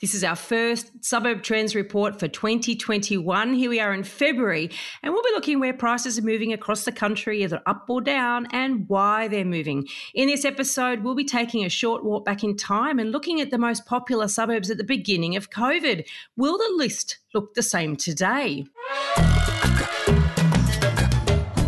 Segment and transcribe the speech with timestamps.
[0.00, 3.54] This is our first suburb trends report for 2021.
[3.54, 4.68] Here we are in February,
[5.02, 8.48] and we'll be looking where prices are moving across the country, either up or down,
[8.50, 9.86] and why they're moving.
[10.12, 13.52] In this episode, we'll be taking a short walk back in time and looking at
[13.52, 16.04] the most popular suburbs at the beginning of COVID.
[16.36, 18.66] Will the list look the same today?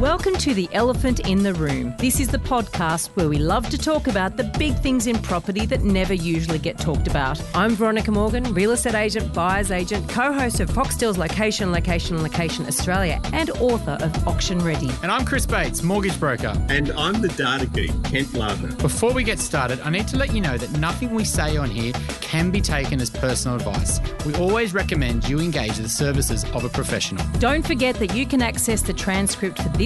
[0.01, 1.95] Welcome to The Elephant in the Room.
[1.99, 5.65] This is the podcast where we love to talk about the big things in property
[5.65, 7.43] that never usually get talked about.
[7.55, 12.67] I'm Veronica Morgan, real estate agent, buyer's agent, co host of Foxtel's Location, Location, Location
[12.67, 14.91] Australia, and author of Auction Ready.
[15.03, 16.53] And I'm Chris Bates, mortgage broker.
[16.69, 18.77] And I'm the data geek, Kent Lardner.
[18.77, 21.71] Before we get started, I need to let you know that nothing we say on
[21.71, 23.99] here can be taken as personal advice.
[24.27, 27.25] We always recommend you engage the services of a professional.
[27.39, 29.86] Don't forget that you can access the transcript for this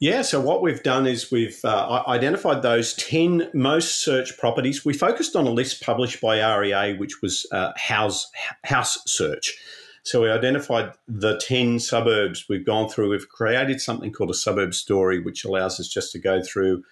[0.00, 4.82] Yeah, so what we've done is we've uh, identified those 10 most searched properties.
[4.82, 8.26] We focused on a list published by REA, which was uh, house,
[8.64, 9.58] house search.
[10.02, 13.10] So we identified the 10 suburbs we've gone through.
[13.10, 16.82] We've created something called a suburb story, which allows us just to go through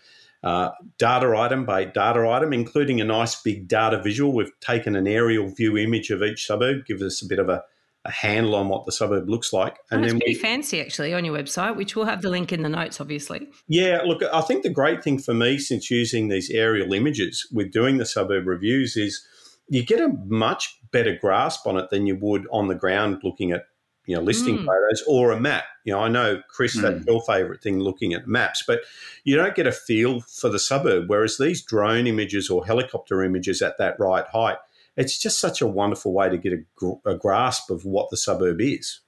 [0.45, 4.35] uh, data item by data item, including a nice big data visual.
[4.35, 7.65] We've taken an aerial view image of each suburb, gives us a bit of a
[8.09, 9.79] a handle on what the suburb looks like.
[9.91, 12.63] And, then pretty we, fancy actually on your website, which we'll have the link in
[12.63, 13.49] the notes, obviously.
[13.69, 17.71] Yeah, look, I think the great thing for me since using these aerial images with
[17.71, 19.25] doing the suburb reviews is
[19.69, 23.53] you get a much better grasp on it than you would on the ground looking
[23.53, 23.67] at
[24.07, 24.65] you know listing mm.
[24.65, 25.65] photos or a map.
[25.85, 26.81] You know, I know Chris, mm.
[26.81, 28.81] that's your favourite thing, looking at maps, but
[29.25, 31.05] you don't get a feel for the suburb.
[31.09, 34.57] Whereas these drone images or helicopter images at that right height
[34.99, 38.17] it's just such a wonderful way to get a, gr- a grasp of what the
[38.17, 39.01] suburb is.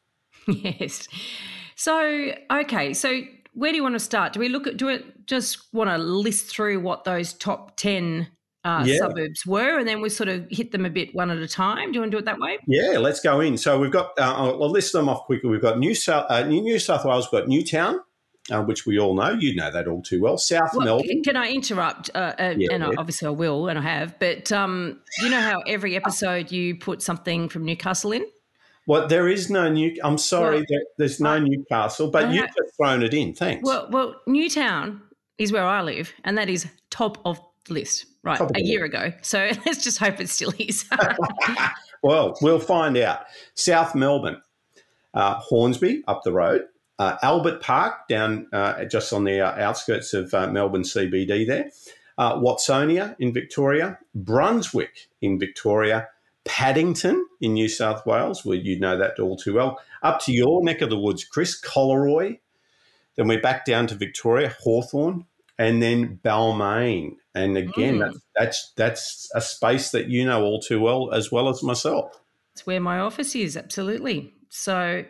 [0.47, 1.07] Yes.
[1.77, 2.95] So, okay.
[2.95, 3.21] So,
[3.53, 4.33] where do you want to start?
[4.33, 8.29] Do we look at, do we just want to list through what those top 10
[8.65, 8.99] uh, yeah.
[8.99, 11.93] suburbs were, and then we sort of hit them a bit one at a time.
[11.93, 12.59] Do you want to do it that way?
[12.67, 13.57] Yeah, let's go in.
[13.57, 15.51] So we've got, uh, I'll list them off quickly.
[15.51, 18.01] We've got New South, uh, New South Wales, we've got Newtown,
[18.51, 19.31] uh, which we all know.
[19.31, 20.39] You know that all too well.
[20.39, 21.23] South well, Melbourne.
[21.23, 22.11] Can I interrupt?
[22.15, 22.91] Uh, uh, yeah, and yeah.
[22.99, 24.19] obviously I will, and I have.
[24.19, 28.27] But um, you know how every episode you put something from Newcastle in?
[28.87, 29.95] Well, there is no new.
[30.03, 33.35] I'm sorry, well, there, there's no Newcastle, but you've just thrown it in.
[33.35, 33.63] Thanks.
[33.65, 35.03] Well, well, Newtown
[35.39, 38.07] is where I live, and that is top of the list.
[38.23, 39.13] Right, a year ago.
[39.23, 40.85] So let's just hope it still is.
[42.03, 43.21] well, we'll find out.
[43.55, 44.43] South Melbourne,
[45.15, 46.65] uh, Hornsby up the road,
[47.01, 51.71] uh, Albert Park down uh, just on the uh, outskirts of uh, Melbourne CBD there,
[52.19, 56.09] uh, Watsonia in Victoria, Brunswick in Victoria,
[56.45, 60.63] Paddington in New South Wales, where you know that all too well, up to your
[60.63, 62.39] neck of the woods, Chris, Collaroy.
[63.17, 65.25] Then we're back down to Victoria, Hawthorn,
[65.59, 67.17] and then Balmain.
[67.35, 68.01] And again, mm.
[68.01, 72.21] that's, that's that's a space that you know all too well, as well as myself.
[72.53, 74.35] It's where my office is, absolutely.
[74.51, 75.07] So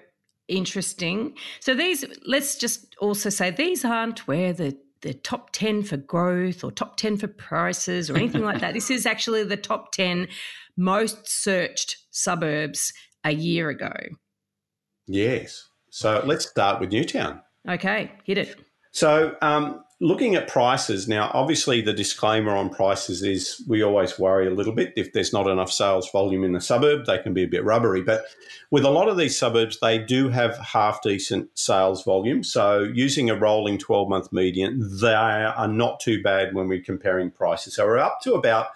[0.51, 1.35] interesting.
[1.61, 6.63] So these, let's just also say these aren't where the the top 10 for growth
[6.63, 8.75] or top 10 for prices or anything like that.
[8.75, 10.29] This is actually the top 10
[10.77, 12.93] most searched suburbs
[13.25, 13.93] a year ago.
[15.07, 15.69] Yes.
[15.91, 17.41] So let's start with Newtown.
[17.69, 18.57] Okay, hit it.
[18.93, 24.47] So um, looking at prices now, obviously the disclaimer on prices is we always worry
[24.47, 27.45] a little bit if there's not enough sales volume in the suburb, they can be
[27.45, 28.01] a bit rubbery.
[28.01, 28.25] But
[28.71, 32.43] with a lot of these suburbs, they do have half decent sales volume.
[32.43, 37.31] So using a rolling 12 month median, they are not too bad when we're comparing
[37.31, 37.75] prices.
[37.75, 38.69] So we're up to about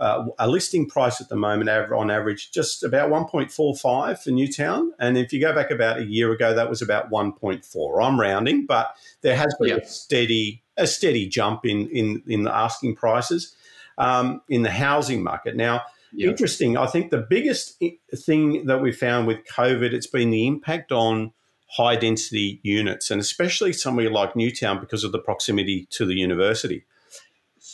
[0.00, 4.92] uh, a listing price at the moment on average just about 1.45 for Newtown.
[4.98, 8.04] And if you go back about a year ago, that was about 1.4.
[8.04, 12.54] I'm rounding, but there has been a steady a steady jump in in, in the
[12.54, 13.54] asking prices
[13.98, 15.54] um, in the housing market.
[15.54, 15.82] Now,
[16.30, 16.78] interesting.
[16.78, 17.82] I think the biggest
[18.14, 21.32] thing that we found with COVID, it's been the impact on
[21.76, 26.84] high density units, and especially somewhere like Newtown because of the proximity to the university.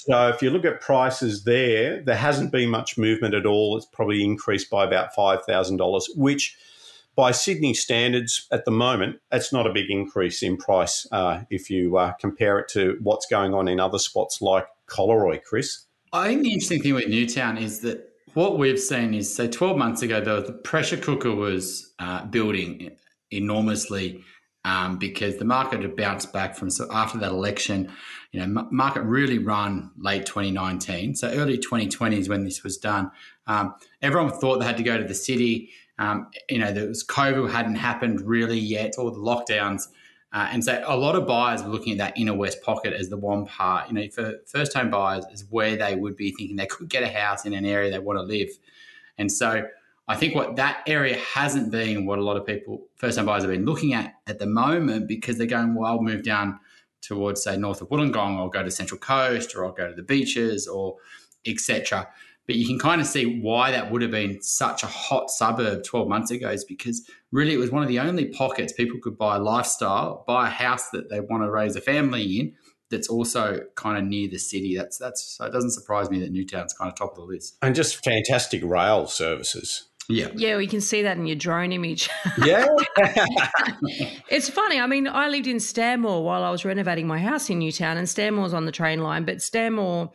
[0.07, 3.77] So if you look at prices there, there hasn't been much movement at all.
[3.77, 6.57] It's probably increased by about $5,000, which
[7.17, 11.71] by Sydney standards at the moment, that's not a big increase in price uh, if
[11.71, 15.87] you uh, compare it to what's going on in other spots like Collaroy, Chris.
[16.13, 19.77] I think the interesting thing with Newtown is that what we've seen is, say, 12
[19.77, 22.93] months ago, the, the pressure cooker was uh, building
[23.33, 24.23] enormously
[24.67, 27.91] um, because the market had bounced back from so after that election.
[28.33, 33.11] You know, market really run late 2019, so early 2020 is when this was done.
[33.47, 35.71] Um, everyone thought they had to go to the city.
[35.99, 39.85] Um, you know, there was COVID hadn't happened really yet, all the lockdowns.
[40.33, 43.09] Uh, and so a lot of buyers were looking at that inner west pocket as
[43.09, 43.89] the one part.
[43.89, 47.05] You know, for first home buyers is where they would be thinking they could get
[47.05, 48.49] a house in an area they want to live.
[49.17, 49.65] And so
[50.09, 53.43] I think what that area hasn't been what a lot of people, first time buyers,
[53.43, 56.61] have been looking at at the moment because they're going, well, I'll move down
[57.03, 60.03] towards, say, north of Wollongong, or go to Central Coast, or I'll go to the
[60.03, 60.97] beaches, or
[61.45, 62.09] etc.
[62.47, 65.83] But you can kind of see why that would have been such a hot suburb
[65.83, 69.19] 12 months ago is because really it was one of the only pockets people could
[69.19, 72.55] buy a lifestyle, buy a house that they want to raise a family in
[72.89, 74.77] that's also kind of near the city.
[74.77, 77.57] That's that's so it doesn't surprise me that Newtown's kind of top of the list.
[77.63, 79.89] And just fantastic rail services.
[80.09, 80.29] Yeah.
[80.35, 82.09] Yeah, we can see that in your drone image.
[82.45, 82.67] Yeah.
[84.29, 84.79] it's funny.
[84.79, 88.09] I mean, I lived in Stanmore while I was renovating my house in Newtown, and
[88.09, 90.13] Stanmore's on the train line, but Stanmore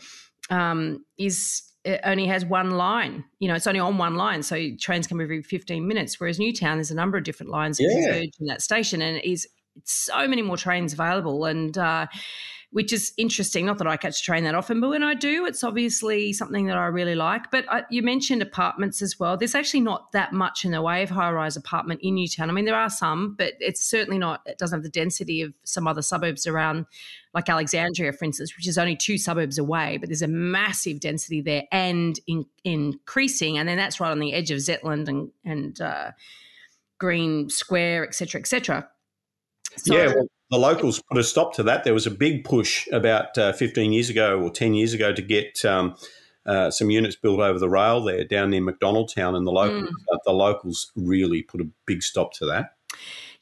[0.49, 3.23] um, is it only has one line.
[3.39, 6.19] You know, it's only on one line, so trains come every 15 minutes.
[6.19, 8.11] Whereas Newtown, there's a number of different lines that yeah.
[8.11, 9.47] converge in that station, and it is
[9.83, 11.45] so many more trains available.
[11.45, 12.07] And uh,
[12.71, 13.65] which is interesting.
[13.65, 16.77] Not that I catch train that often, but when I do, it's obviously something that
[16.77, 17.51] I really like.
[17.51, 19.35] But I, you mentioned apartments as well.
[19.35, 22.49] There's actually not that much in the way of high rise apartment in Newtown.
[22.49, 25.53] I mean, there are some, but it's certainly not, it doesn't have the density of
[25.63, 26.85] some other suburbs around,
[27.33, 31.41] like Alexandria, for instance, which is only two suburbs away, but there's a massive density
[31.41, 33.57] there and in, increasing.
[33.57, 36.11] And then that's right on the edge of Zetland and, and uh,
[36.99, 38.87] Green Square, et cetera, et cetera.
[39.75, 41.85] So, yeah, well, the locals put a stop to that.
[41.85, 45.21] There was a big push about uh, 15 years ago or 10 years ago to
[45.21, 45.95] get um,
[46.45, 50.17] uh, some units built over the rail there down near McDonaldtown, and the locals, mm.
[50.25, 52.75] the locals really put a big stop to that.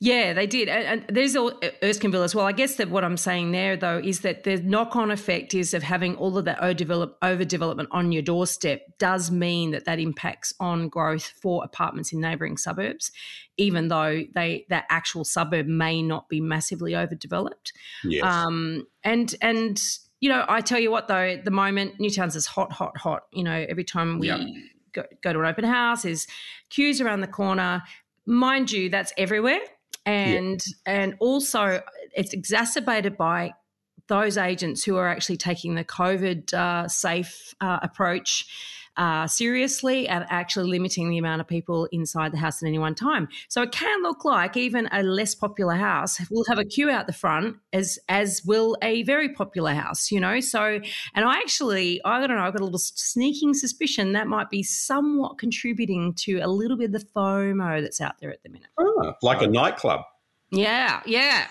[0.01, 0.69] Yeah, they did.
[0.69, 1.51] And, and there's all
[1.81, 2.45] Erskineville as well.
[2.45, 5.73] I guess that what I'm saying there, though, is that the knock on effect is
[5.73, 10.87] of having all of that overdevelopment on your doorstep does mean that that impacts on
[10.87, 13.11] growth for apartments in neighbouring suburbs,
[13.57, 17.73] even though they that actual suburb may not be massively overdeveloped.
[18.05, 18.23] Yes.
[18.23, 19.81] Um, and, and,
[20.21, 23.23] you know, I tell you what, though, at the moment, Newtown's is hot, hot, hot.
[23.33, 24.45] You know, every time we yeah.
[24.93, 26.25] go, go to an open house, there's
[26.69, 27.83] queues around the corner.
[28.25, 29.59] Mind you, that's everywhere
[30.09, 30.93] and yeah.
[30.93, 31.81] and also
[32.15, 33.53] it's exacerbated by
[34.07, 38.47] those agents who are actually taking the COVID uh, safe uh, approach
[38.99, 42.93] uh, seriously and actually limiting the amount of people inside the house at any one
[42.93, 43.29] time.
[43.47, 47.07] So it can look like even a less popular house will have a queue out
[47.07, 50.11] the front, as as will a very popular house.
[50.11, 50.81] You know, so
[51.15, 54.63] and I actually I don't know I've got a little sneaking suspicion that might be
[54.63, 58.67] somewhat contributing to a little bit of the FOMO that's out there at the minute.
[58.77, 60.01] Oh, like a nightclub.
[60.51, 61.47] Yeah, yeah.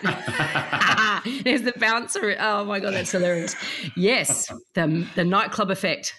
[1.45, 2.37] There's the bouncer.
[2.39, 3.55] Oh my god, that's hilarious.
[3.97, 6.15] Yes, the the nightclub effect.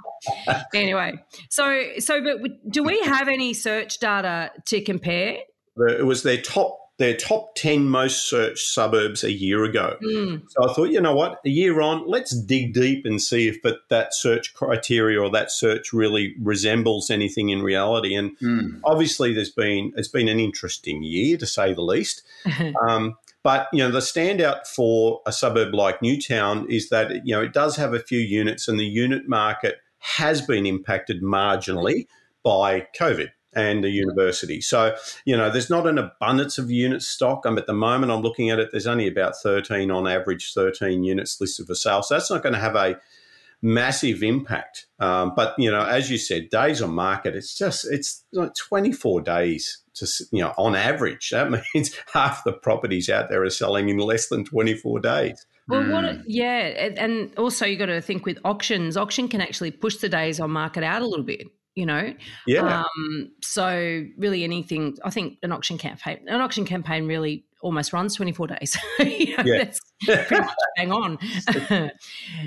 [0.74, 1.14] anyway,
[1.48, 5.38] so so but do we have any search data to compare?
[5.76, 9.96] It was their top their top 10 most searched suburbs a year ago.
[10.02, 10.42] Mm.
[10.48, 13.64] So I thought, you know what, a year on, let's dig deep and see if
[13.64, 18.14] it, that search criteria or that search really resembles anything in reality.
[18.14, 18.80] And mm.
[18.84, 22.22] obviously, there's been it's been an interesting year to say the least.
[22.88, 27.42] um, but you know, the standout for a suburb like Newtown is that you know
[27.42, 32.06] it does have a few units, and the unit market has been impacted marginally
[32.44, 34.60] by COVID and a university.
[34.60, 37.46] So, you know, there's not an abundance of unit stock.
[37.46, 41.04] Um, at the moment, I'm looking at it, there's only about 13 on average, 13
[41.04, 42.02] units listed for sale.
[42.02, 43.00] So that's not going to have a
[43.62, 44.86] massive impact.
[45.00, 49.22] Um, but, you know, as you said, days on market, it's just, it's like 24
[49.22, 51.30] days to, you know, on average.
[51.30, 55.46] That means half the properties out there are selling in less than 24 days.
[55.66, 56.20] Well, what, hmm.
[56.26, 58.98] yeah, and also you got to think with auctions.
[58.98, 62.14] Auction can actually push the days on market out a little bit you know?
[62.46, 62.82] Yeah.
[62.84, 68.14] Um, so really anything i think an auction campaign an auction campaign really almost runs
[68.14, 68.76] 24 days.
[69.24, 69.64] You know, yeah.
[69.64, 71.18] that's pretty much bang on.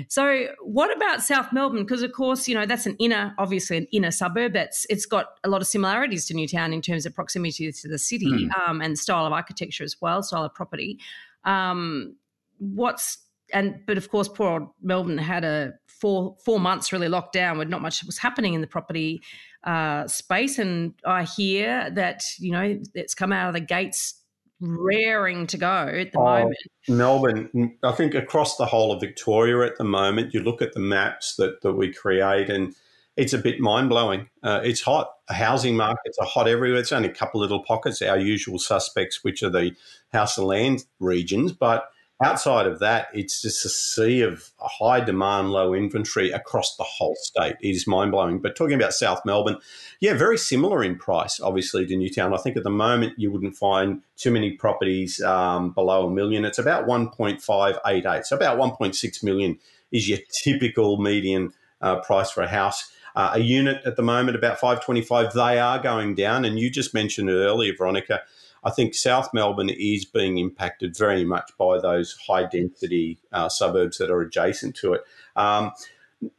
[0.08, 1.82] So what about south melbourne?
[1.82, 4.52] Because of course you know that's an inner obviously an inner suburb.
[4.54, 7.98] That's it's got a lot of similarities to newtown in terms of proximity to the
[7.98, 8.68] city mm.
[8.68, 10.98] um, and style of architecture as well style of property.
[11.44, 12.16] Um,
[12.58, 13.18] what's
[13.52, 17.58] and but of course poor old melbourne had a four four months really locked down
[17.58, 19.22] with not much was happening in the property
[19.64, 20.58] uh, space.
[20.58, 24.14] And I hear that you know it's come out of the gates
[24.60, 26.56] raring to go at the oh, moment.
[26.88, 30.80] Melbourne, I think across the whole of Victoria at the moment, you look at the
[30.80, 32.74] maps that that we create and
[33.18, 34.28] it's a bit mind blowing.
[34.44, 35.10] Uh, it's hot.
[35.28, 36.78] Housing markets are hot everywhere.
[36.78, 39.72] It's only a couple little pockets, our usual suspects, which are the
[40.12, 41.50] house and land regions.
[41.50, 41.90] But
[42.22, 47.16] outside of that, it's just a sea of high demand, low inventory across the whole
[47.20, 47.56] state.
[47.60, 48.40] It is mind blowing.
[48.40, 49.58] But talking about South Melbourne,
[50.00, 52.34] yeah, very similar in price, obviously, to Newtown.
[52.34, 56.44] I think at the moment you wouldn't find too many properties um, below a million.
[56.44, 59.58] It's about 1.588, so about 1.6 million
[59.92, 62.90] is your typical median uh, price for a house.
[63.14, 65.32] Uh, a unit at the moment about 525.
[65.32, 68.22] They are going down, and you just mentioned it earlier, Veronica.
[68.68, 73.96] I think South Melbourne is being impacted very much by those high density uh, suburbs
[73.96, 75.00] that are adjacent to it.
[75.36, 75.72] Um,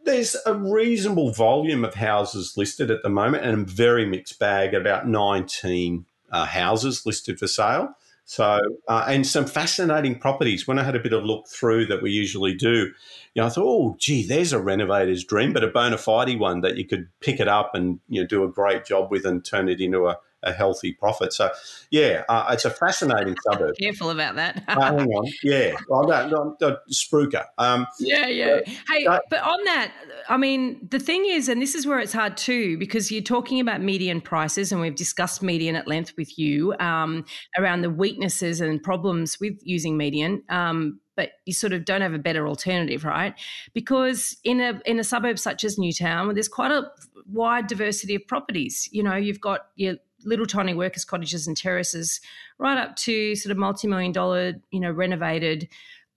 [0.04, 4.76] there's a reasonable volume of houses listed at the moment, and a very mixed bag.
[4.76, 7.96] About 19 uh, houses listed for sale.
[8.26, 10.68] So, uh, and some fascinating properties.
[10.68, 12.92] When I had a bit of look through that we usually do,
[13.34, 16.62] you know, I thought, oh, gee, there's a renovator's dream, but a bona fide one
[16.62, 19.44] that you could pick it up and you know do a great job with and
[19.44, 21.34] turn it into a a healthy profit.
[21.34, 21.52] So,
[21.92, 23.76] yeah, uh, it's a fascinating suburb.
[23.80, 24.64] Careful about that.
[24.68, 27.46] uh, hang on, yeah, well, no, no, no, Spruker.
[27.58, 28.60] Um, yeah, yeah.
[28.66, 29.92] hey, uh, but on that,
[30.28, 33.60] I mean, the thing is, and this is where it's hard too, because you're talking
[33.60, 37.26] about median prices, and we've discussed median at length with you um,
[37.58, 40.44] around the weaknesses and problems with using median.
[40.50, 43.34] Um, but you sort of don't have a better alternative, right?
[43.74, 46.90] Because in a in a suburb such as Newtown, there's quite a
[47.30, 48.88] wide diversity of properties.
[48.94, 49.96] You know, you've got your
[50.26, 52.22] little tiny workers' cottages and terraces,
[52.58, 55.68] right up to sort of multi-million dollar, you know, renovated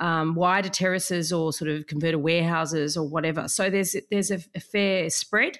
[0.01, 3.47] um, wider terraces or sort of converted warehouses or whatever.
[3.49, 5.59] So there's there's a, a fair spread.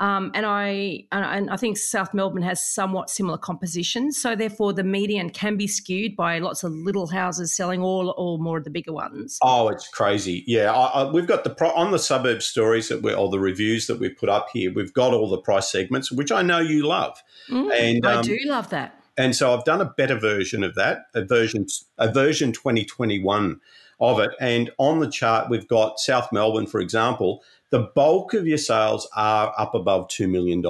[0.00, 4.82] Um, and I and I think South Melbourne has somewhat similar composition, so therefore the
[4.82, 8.70] median can be skewed by lots of little houses selling all or more of the
[8.70, 9.38] bigger ones.
[9.40, 10.42] Oh, it's crazy!
[10.48, 13.38] Yeah, I, I, we've got the pro, on the suburb stories that we or the
[13.38, 14.72] reviews that we put up here.
[14.74, 18.22] We've got all the price segments, which I know you love, mm, and um, I
[18.22, 19.00] do love that.
[19.16, 21.66] And so I've done a better version of that, a version
[21.98, 23.60] a version 2021
[24.00, 24.32] of it.
[24.40, 29.08] And on the chart, we've got South Melbourne, for example the bulk of your sales
[29.16, 30.62] are up above $2 million.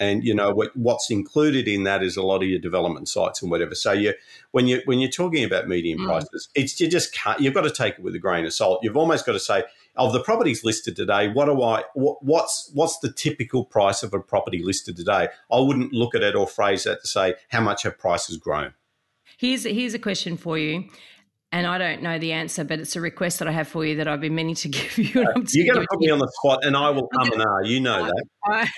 [0.00, 3.40] And, you know, what, what's included in that is a lot of your development sites
[3.40, 3.76] and whatever.
[3.76, 4.14] So you,
[4.50, 6.06] when, you, when you're talking about median mm.
[6.06, 8.80] prices, it's, you just can't, you've got to take it with a grain of salt.
[8.82, 9.62] You've almost got to say,
[9.94, 14.12] of the properties listed today, what do I, what, what's, what's the typical price of
[14.12, 15.28] a property listed today?
[15.52, 18.74] I wouldn't look at it or phrase that to say, how much have prices grown?
[19.36, 20.88] Here's, here's a question for you
[21.50, 23.96] and I don't know the answer, but it's a request that I have for you
[23.96, 25.06] that I've been meaning to give you.
[25.14, 27.60] You're going to put me on the spot, and I will come and ah.
[27.64, 28.10] You know
[28.46, 28.70] that.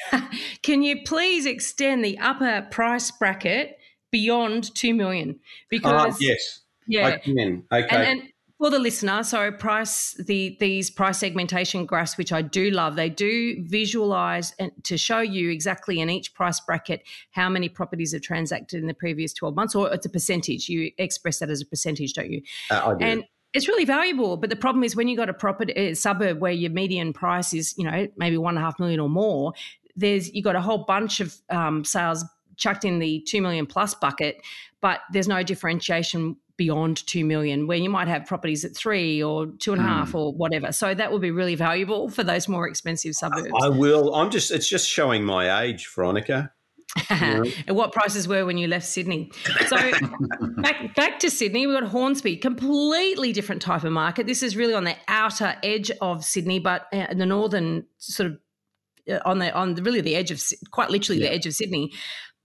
[0.63, 3.79] can you please extend the upper price bracket
[4.11, 5.37] beyond two million?
[5.41, 7.65] Ah, because uh, yes, yeah, I can.
[7.73, 7.87] Okay.
[7.91, 8.23] And, and,
[8.61, 13.09] for the listener, so price the these price segmentation graphs, which I do love, they
[13.09, 18.21] do visualize and to show you exactly in each price bracket how many properties have
[18.21, 20.69] transacted in the previous 12 months, or it's a percentage.
[20.69, 22.43] You express that as a percentage, don't you?
[22.71, 23.03] Uh, I do.
[23.03, 23.25] And
[23.55, 26.53] it's really valuable, but the problem is when you've got a property a suburb where
[26.53, 29.55] your median price is, you know, maybe one and a half million or more.
[29.97, 32.27] There's you got a whole bunch of um, sales
[32.61, 34.41] chucked in the two million plus bucket,
[34.81, 39.47] but there's no differentiation beyond 2 million where you might have properties at three or
[39.61, 40.17] two and a half mm.
[40.17, 44.15] or whatever so that would be really valuable for those more expensive suburbs i will
[44.15, 46.53] i'm just it's just showing my age veronica
[47.09, 49.31] and what prices were when you left Sydney.
[49.69, 49.77] So
[50.57, 54.27] back back to Sydney, we've got Hornsby, completely different type of market.
[54.27, 58.39] This is really on the outer edge of Sydney, but uh, the northern sort of
[59.09, 61.29] uh, on the on the, really the edge of quite literally yeah.
[61.29, 61.93] the edge of Sydney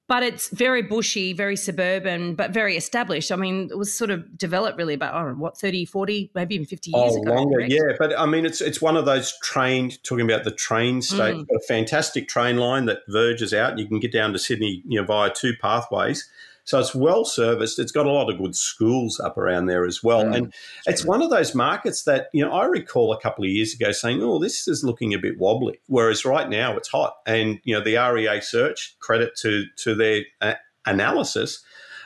[0.08, 3.32] but it's very bushy, very suburban, but very established.
[3.32, 6.32] I mean, it was sort of developed really about, I don't know, what, 30, 40,
[6.36, 7.34] maybe even 50 years oh, ago.
[7.34, 7.72] longer, correct?
[7.72, 7.94] yeah.
[7.98, 11.46] But I mean, it's it's one of those trained, talking about the train state, mm.
[11.56, 13.80] a fantastic train line that verges out.
[13.80, 16.30] You can get down to Sydney you know, via two pathways.
[16.66, 17.78] So it's well serviced.
[17.78, 20.26] It's got a lot of good schools up around there as well.
[20.26, 20.36] Mm.
[20.36, 20.54] And
[20.88, 23.92] it's one of those markets that, you know, I recall a couple of years ago
[23.92, 25.80] saying, oh, this is looking a bit wobbly.
[25.86, 27.18] Whereas right now it's hot.
[27.28, 30.56] And, you know, the REA search, credit to, to their uh,
[30.88, 31.64] analysis,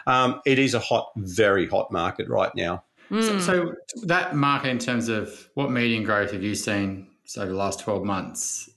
[0.07, 2.83] um, it is a hot, very hot market right now.
[3.09, 3.23] Mm.
[3.23, 7.57] So, so, that market, in terms of what median growth have you seen over the
[7.57, 8.69] last 12 months?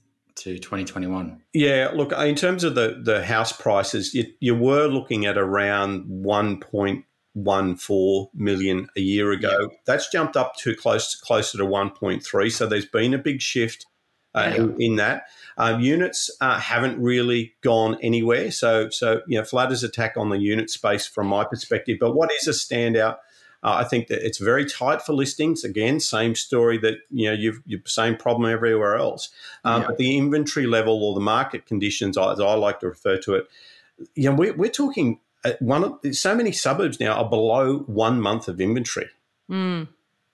[0.42, 1.40] To 2021?
[1.52, 6.06] Yeah, look, in terms of the, the house prices, you, you were looking at around
[6.06, 9.58] 1.14 million a year ago.
[9.61, 9.76] Yeah.
[9.87, 12.52] That's jumped up to close closer to 1.3.
[12.52, 13.87] So there's been a big shift
[14.34, 14.62] uh, yeah.
[14.62, 15.25] in, in, that.
[15.58, 18.50] Um, units uh, haven't really gone anywhere.
[18.50, 21.99] So, so you know, Flatter's attack on the unit space from my perspective.
[22.00, 23.18] But what is a standout
[23.62, 25.62] Uh, I think that it's very tight for listings.
[25.64, 29.31] Again, same story that you know you've, you've same problem everywhere else.
[29.64, 29.88] Um, yeah.
[29.88, 33.49] But the inventory level or the market conditions, as I like to refer to it,
[34.14, 35.21] you know, we're, we're talking
[35.61, 39.09] one of so many suburbs now are below one month of inventory.
[39.50, 39.88] Mm.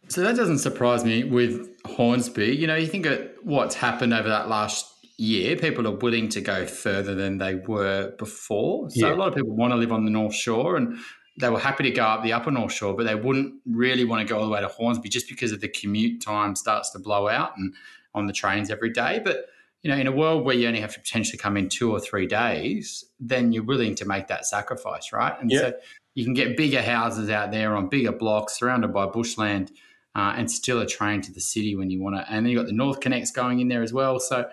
[0.08, 2.56] So that doesn't surprise me with Hornsby.
[2.56, 4.86] You know, you think of what's happened over that last
[5.18, 8.90] year, people are willing to go further than they were before.
[8.90, 9.14] So yeah.
[9.14, 10.98] a lot of people want to live on the North Shore and
[11.38, 14.26] they were happy to go up the upper North Shore, but they wouldn't really want
[14.26, 16.98] to go all the way to Hornsby just because of the commute time starts to
[16.98, 17.74] blow out and
[18.14, 19.20] on the trains every day.
[19.24, 19.46] But
[19.82, 22.00] you know, in a world where you only have to potentially come in two or
[22.00, 25.40] three days, then you're willing to make that sacrifice, right?
[25.40, 25.60] And yeah.
[25.60, 25.72] so
[26.16, 29.70] you can get bigger houses out there on bigger blocks surrounded by bushland
[30.16, 32.26] uh, and still a train to the city when you want to.
[32.28, 34.18] And then you've got the NorthConnex going in there as well.
[34.18, 34.48] So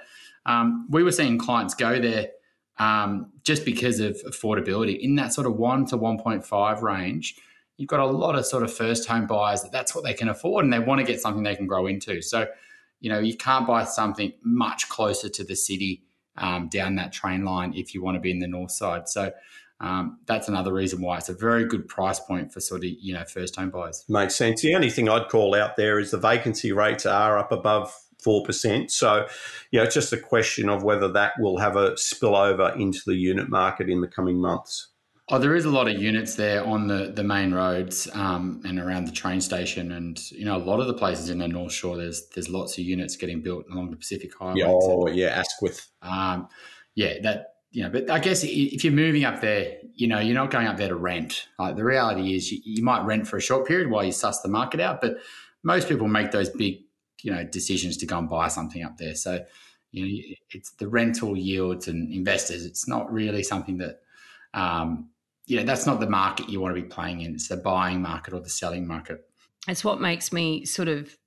[0.45, 2.27] um, we were seeing clients go there
[2.77, 7.35] um, just because of affordability in that sort of one to 1.5 range.
[7.77, 10.29] You've got a lot of sort of first home buyers that that's what they can
[10.29, 12.21] afford and they want to get something they can grow into.
[12.21, 12.47] So,
[13.01, 16.03] you know, you can't buy something much closer to the city
[16.37, 19.09] um, down that train line if you want to be in the north side.
[19.09, 19.31] So,
[19.81, 23.13] um, that's another reason why it's a very good price point for sort of you
[23.13, 24.05] know first home buyers.
[24.07, 24.61] Makes sense.
[24.61, 27.93] The only thing I'd call out there is the vacancy rates are up above
[28.25, 28.89] 4%.
[28.91, 29.27] So,
[29.71, 33.15] you know, it's just a question of whether that will have a spillover into the
[33.15, 34.89] unit market in the coming months.
[35.29, 38.77] Oh, there is a lot of units there on the, the main roads um, and
[38.77, 41.71] around the train station, and you know a lot of the places in the North
[41.71, 41.97] Shore.
[41.97, 44.59] There's there's lots of units getting built along the Pacific Highway.
[44.59, 45.87] Yeah, oh, yeah, Asquith.
[46.03, 46.47] Um,
[46.93, 50.35] yeah, that you know, but I guess if you're moving up there, you know, you're
[50.35, 51.47] not going up there to rent.
[51.57, 54.41] Like the reality is, you, you might rent for a short period while you suss
[54.41, 55.17] the market out, but
[55.63, 56.84] most people make those big
[57.25, 59.15] you know decisions to go and buy something up there.
[59.15, 59.43] So
[59.91, 62.65] you know it's the rental yields and investors.
[62.65, 64.01] It's not really something that
[64.53, 65.09] um,
[65.47, 67.33] you know that's not the market you want to be playing in.
[67.33, 69.27] It's the buying market or the selling market.
[69.67, 71.17] It's what makes me sort of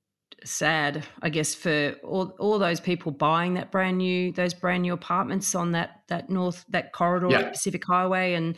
[0.45, 4.93] sad, I guess, for all, all those people buying that brand new those brand new
[4.93, 7.49] apartments on that that north that corridor yeah.
[7.49, 8.57] Pacific Highway and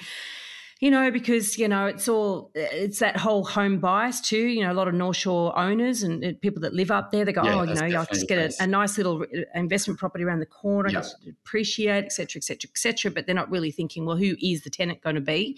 [0.81, 4.47] you know, because, you know, it's all, it's that whole home bias too.
[4.47, 7.31] You know, a lot of North Shore owners and people that live up there, they
[7.31, 10.39] go, yeah, oh, you know, I'll just get a, a, nice little investment property around
[10.39, 11.05] the corner, yep.
[11.45, 13.11] appreciate, et cetera, et cetera, et cetera.
[13.11, 15.55] But they're not really thinking, well, who is the tenant going to be?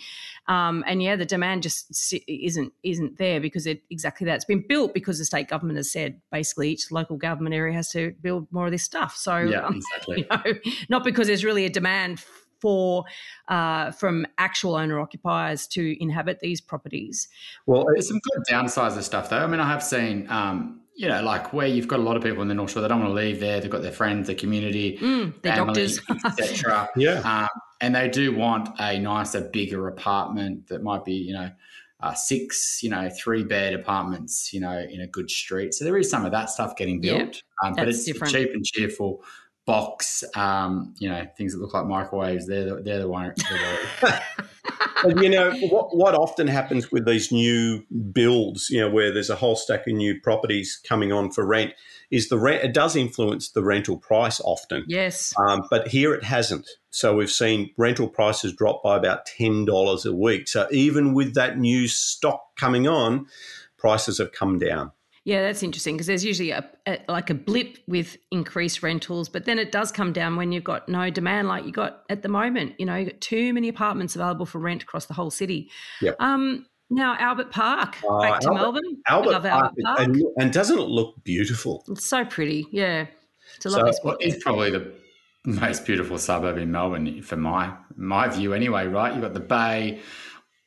[0.48, 4.36] Um, and yeah, the demand just isn't isn't there because it exactly that.
[4.36, 7.90] It's been built because the state government has said basically each local government area has
[7.92, 9.16] to build more of this stuff.
[9.16, 10.20] So, yeah, um, exactly.
[10.20, 10.60] you know,
[10.90, 12.22] not because there's really a demand
[12.64, 13.04] for
[13.50, 17.28] uh, from actual owner occupiers to inhabit these properties.
[17.66, 19.44] Well, there's some good downsizer stuff though.
[19.44, 20.26] I mean, I have seen.
[20.30, 22.84] Um, you know, like where you've got a lot of people in the North Shore,
[22.84, 23.60] they don't want to leave there.
[23.60, 26.00] They've got their friends, their community, mm, their family, doctors,
[26.40, 26.88] etc.
[26.96, 27.48] yeah, um,
[27.82, 31.50] and they do want a nicer, bigger apartment that might be, you know,
[32.00, 35.74] uh, six, you know, three bed apartments, you know, in a good street.
[35.74, 38.32] So there is some of that stuff getting built, um, but it's different.
[38.32, 39.24] cheap and cheerful
[39.66, 42.48] box, um, you know, things that look like microwaves.
[42.48, 43.34] They're the, they're the one.
[45.22, 45.96] you know what?
[45.96, 49.94] What often happens with these new builds, you know, where there's a whole stack of
[49.94, 51.74] new properties coming on for rent,
[52.12, 52.64] is the rent.
[52.64, 54.84] It does influence the rental price often.
[54.88, 55.34] Yes.
[55.38, 56.70] Um, but here it hasn't.
[56.90, 60.48] So we've seen rental prices drop by about ten dollars a week.
[60.48, 63.28] So even with that new stock coming on,
[63.78, 64.92] prices have come down.
[65.26, 69.46] Yeah, that's interesting because there's usually a, a, like a blip with increased rentals, but
[69.46, 72.30] then it does come down when you've got no demand like you got at the
[72.30, 72.74] moment.
[72.78, 75.72] You know, you've got too many apartments available for rent across the whole city.
[76.02, 76.18] Yep.
[76.20, 79.02] Um, now Albert Park, uh, back to Albert, Melbourne.
[79.08, 80.00] Albert, Park, Albert Park.
[80.00, 81.86] And, and, doesn't it look beautiful?
[81.88, 82.68] It's so pretty.
[82.72, 83.08] Yeah,
[83.56, 84.18] it's a lovely so, spot.
[84.20, 84.94] It's probably the
[85.46, 88.88] most beautiful suburb in Melbourne, for my my view, anyway.
[88.88, 90.02] Right, you've got the bay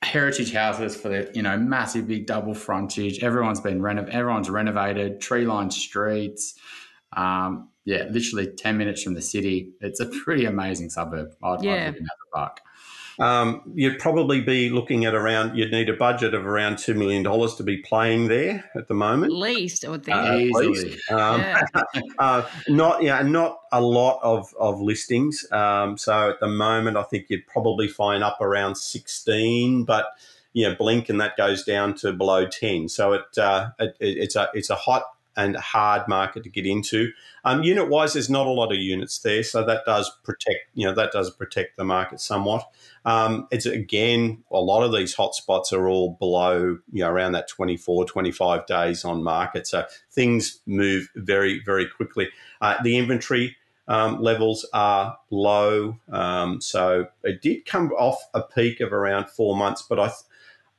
[0.07, 3.23] heritage houses for the you know massive big double frontage.
[3.23, 6.55] Everyone's been renov- everyone's renovated, tree lined streets.
[7.17, 9.73] Um, yeah, literally ten minutes from the city.
[9.81, 11.35] It's a pretty amazing suburb.
[11.43, 11.73] I'd, yeah.
[11.73, 12.07] I'd live in
[13.19, 17.25] um, you'd probably be looking at around, you'd need a budget of around $2 million
[17.25, 19.33] to be playing there at the moment.
[19.33, 20.17] At least, I would think.
[20.17, 20.99] Uh, Easily.
[21.11, 21.63] Um, yeah.
[22.19, 25.47] uh, not, yeah, not a lot of, of listings.
[25.53, 30.07] Um, so at the moment, I think you'd probably find up around 16, but
[30.53, 32.89] you know, blink and that goes down to below 10.
[32.89, 35.03] So it, uh, it, it's a it's a hot
[35.37, 37.13] and hard market to get into.
[37.45, 40.87] Um, unit wise, there's not a lot of units there, so that does protect you
[40.87, 42.69] know that does protect the market somewhat.
[43.05, 47.49] Um, it's again a lot of these hotspots are all below you know around that
[47.49, 52.29] 24, 25 days on market, so things move very very quickly.
[52.61, 53.57] Uh, the inventory.
[53.89, 59.57] Um, levels are low, um, so it did come off a peak of around four
[59.57, 60.11] months, but I,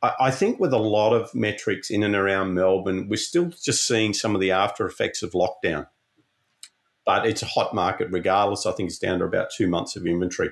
[0.02, 3.88] I, I think with a lot of metrics in and around Melbourne, we're still just
[3.88, 5.88] seeing some of the after effects of lockdown.
[7.06, 8.66] But it's a hot market regardless.
[8.66, 10.50] I think it's down to about two months of inventory.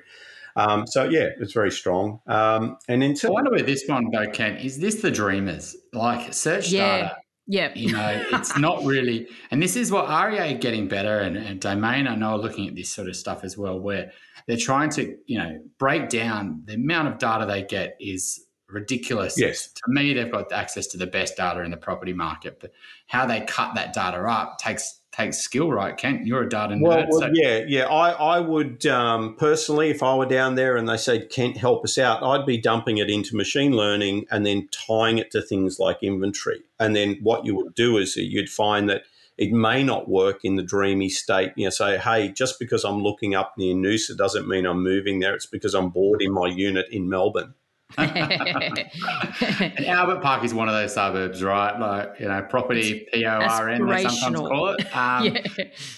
[0.56, 2.22] Um, so yeah, it's very strong.
[2.28, 4.56] Um, and in I wonder where this one though, Ken.
[4.58, 5.76] Is this the dreamers?
[5.92, 6.98] Like search Yeah.
[6.98, 7.18] data.
[7.48, 7.72] Yeah.
[7.76, 11.60] You know, it's not really, and this is what REA are getting better, and, and
[11.60, 14.12] Domain I know are looking at this sort of stuff as well, where
[14.48, 19.40] they're trying to, you know, break down the amount of data they get is ridiculous.
[19.40, 19.68] Yes.
[19.68, 22.74] To me, they've got access to the best data in the property market, but
[23.08, 25.96] how they cut that data up takes takes skill, right?
[25.96, 27.08] Kent, you're a data nerd.
[27.10, 27.86] well, so yeah, yeah.
[27.86, 31.86] I, I would um, personally, if I were down there and they said, Kent, help
[31.86, 35.80] us out, I'd be dumping it into machine learning and then tying it to things
[35.80, 36.64] like inventory.
[36.80, 39.04] And then what you would do is you'd find that
[39.38, 41.54] it may not work in the dreamy state.
[41.56, 45.20] You know, say, hey, just because I'm looking up near Noosa doesn't mean I'm moving
[45.20, 45.34] there.
[45.34, 47.54] It's because I'm bored in my unit in Melbourne.
[47.98, 51.78] And Albert Park is one of those suburbs, right?
[51.80, 54.86] Like, you know, property P O R N, they sometimes call it.
[54.96, 55.42] Um, yeah.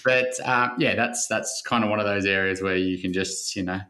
[0.04, 3.56] But um, yeah, that's that's kind of one of those areas where you can just,
[3.56, 3.80] you know,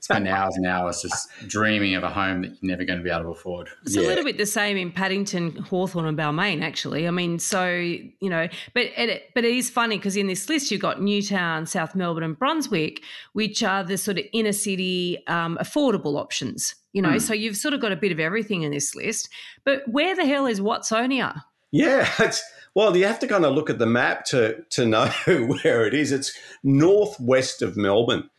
[0.00, 3.10] spend hours and hours just dreaming of a home that you're never going to be
[3.10, 3.68] able to afford.
[3.82, 7.06] It's a little bit the same in Paddington, Hawthorn, and Balmain, actually.
[7.08, 10.70] I mean, so you know, but it, but it is funny because in this list
[10.70, 15.58] you've got Newtown, South Melbourne, and Brunswick, which are the sort of inner city um,
[15.60, 16.74] affordable options.
[16.92, 19.28] You know, so you've sort of got a bit of everything in this list.
[19.64, 21.42] But where the hell is Watsonia?
[21.70, 22.42] Yeah, it's
[22.74, 25.94] well, you have to kind of look at the map to to know where it
[25.94, 26.12] is.
[26.12, 28.30] It's northwest of Melbourne.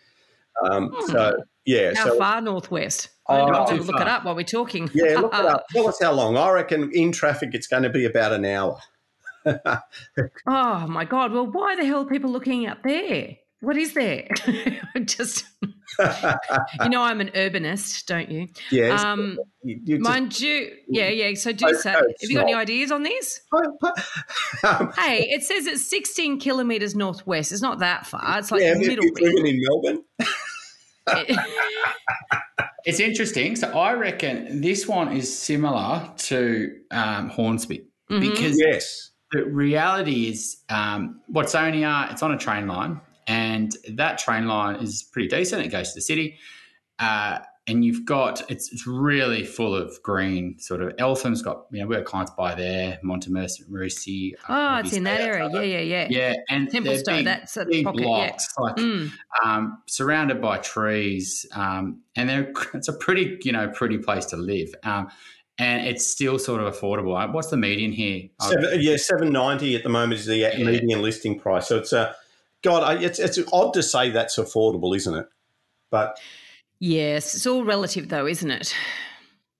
[0.63, 3.09] Um, So yeah, How so far northwest?
[3.27, 4.89] Oh, I'll have to look it up while we're talking.
[4.93, 5.65] yeah, look it up.
[5.71, 6.35] Tell us how long.
[6.37, 8.79] I reckon in traffic it's going to be about an hour.
[10.47, 11.31] Oh my god!
[11.31, 13.37] Well, why the hell are people looking up there?
[13.61, 14.27] What is there?
[15.05, 15.45] Just
[16.81, 18.47] you know, I'm an urbanist, don't you?
[18.71, 19.01] Yes.
[19.01, 21.33] Um, you, you just- Mind you, yeah, yeah.
[21.35, 23.41] So do say, have you got any ideas on this?
[24.63, 27.51] um, Hey, it says it's 16 kilometres northwest.
[27.51, 28.39] It's not that far.
[28.39, 30.03] It's like yeah, middle you're living in Melbourne.
[32.85, 33.55] It's interesting.
[33.55, 38.19] So I reckon this one is similar to um, Hornsby Mhm.
[38.21, 39.11] because Yes.
[39.31, 45.03] the reality is um, Watsonia, it's on a train line, and that train line is
[45.03, 45.65] pretty decent.
[45.65, 46.39] It goes to the city.
[46.97, 51.79] Uh, and you've got it's, it's really full of green sort of Eltham's got you
[51.81, 55.49] know we've got clients by there Montmorency Oh, it's in that area.
[55.53, 56.07] Yeah, yeah, yeah.
[56.09, 58.01] yeah and they're Templestowe, big, that's a big pocket.
[58.01, 59.11] blocks like Mm.
[59.45, 64.37] um, surrounded by trees, um, and they're, it's a pretty, you know, pretty place to
[64.37, 64.73] live.
[64.83, 65.09] Um,
[65.57, 67.21] and it's still sort of affordable.
[67.21, 68.29] Uh, What's the median here?
[68.41, 70.57] Seven, yeah, seven ninety at the moment is the Yeah.
[70.57, 71.67] median listing price.
[71.67, 72.15] So it's a
[72.63, 73.03] God.
[73.03, 75.27] It's it's odd to say that's affordable, isn't it?
[75.91, 76.17] But
[76.79, 78.73] Yes, it's all relative though, isn't it?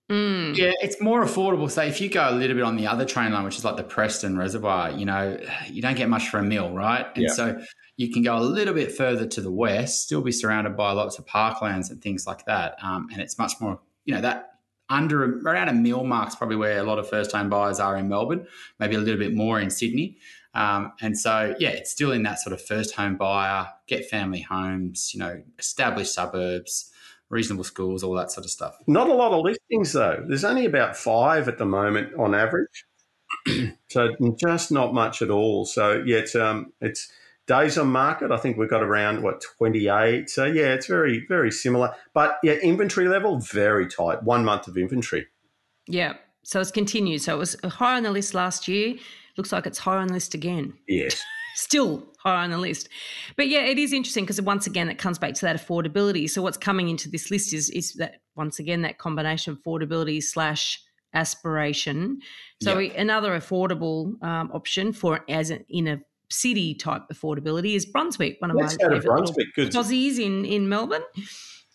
[0.09, 0.57] Mm.
[0.57, 1.69] Yeah, it's more affordable.
[1.69, 3.77] Say if you go a little bit on the other train line, which is like
[3.77, 7.05] the Preston Reservoir, you know, you don't get much for a meal, right?
[7.15, 7.33] And Yeah.
[7.33, 7.61] so
[7.97, 11.19] you can go a little bit further to the west, still be surrounded by lots
[11.19, 12.75] of parklands and things like that.
[12.81, 14.53] Um, and it's much more, you know, that
[14.89, 18.09] under around a mil mark's probably where a lot of first home buyers are in
[18.09, 18.47] Melbourne,
[18.79, 20.17] maybe a little bit more in Sydney.
[20.55, 24.41] Um, and so, yeah, it's still in that sort of first home buyer, get family
[24.41, 26.91] homes, you know, established suburbs,
[27.29, 28.77] reasonable schools, all that sort of stuff.
[28.87, 30.23] not a lot of listings though.
[30.27, 32.85] There's only about five at the moment on average.
[33.89, 35.65] so just not much at all.
[35.65, 37.11] So yeah, it's um it's
[37.47, 38.31] days on market.
[38.31, 40.29] I think we've got around what 28.
[40.29, 41.93] So yeah, it's very very similar.
[42.13, 44.23] But yeah, inventory level very tight.
[44.23, 45.27] One month of inventory.
[45.87, 46.13] Yeah.
[46.43, 47.21] So it's continued.
[47.21, 48.95] So it was high on the list last year.
[49.37, 50.73] Looks like it's high on the list again.
[50.87, 51.21] Yes.
[51.55, 52.89] Still high on the list.
[53.35, 56.29] But yeah, it is interesting because once again, it comes back to that affordability.
[56.29, 60.21] So what's coming into this list is is that once again that combination of affordability
[60.23, 60.81] slash
[61.13, 62.19] aspiration.
[62.61, 62.93] So Yeah.
[63.01, 68.51] another affordable um, option for as an, in a city type affordability is Brunswick, one
[68.51, 69.47] of Let's my favourite little Brunswick.
[69.55, 69.71] Good.
[69.73, 71.01] Aussies in in Melbourne.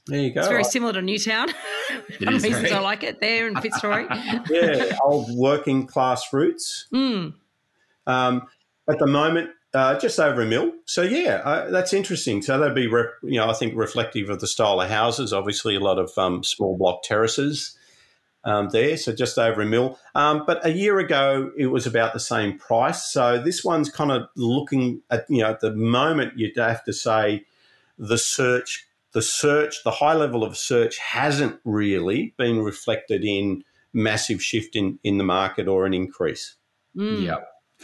[0.06, 0.40] There you go.
[0.40, 1.48] It's very similar to Newtown.
[2.20, 4.04] One of the reasons very- I like it there in Fitzroy.
[4.50, 6.86] yeah, old working class roots.
[6.92, 7.32] Mm.
[8.06, 8.42] Um,
[8.86, 10.72] at the moment, uh, just over a mil.
[10.86, 12.42] So yeah, uh, that's interesting.
[12.42, 15.32] So that'd be, rep, you know, I think reflective of the style of houses.
[15.32, 17.76] Obviously, a lot of um, small block terraces
[18.44, 18.96] um, there.
[18.96, 19.98] So just over a mil.
[20.14, 23.04] Um, but a year ago, it was about the same price.
[23.04, 26.92] So this one's kind of looking at, you know, at the moment, you'd have to
[26.92, 27.44] say
[27.98, 34.42] the search, the search, the high level of search hasn't really been reflected in massive
[34.42, 36.56] shift in in the market or an increase.
[36.96, 37.22] Mm.
[37.22, 37.36] Yeah.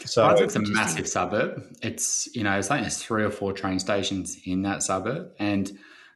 [0.05, 1.63] So Brunswick's a massive suburb.
[1.83, 5.71] It's you know, it's like there's three or four train stations in that suburb, and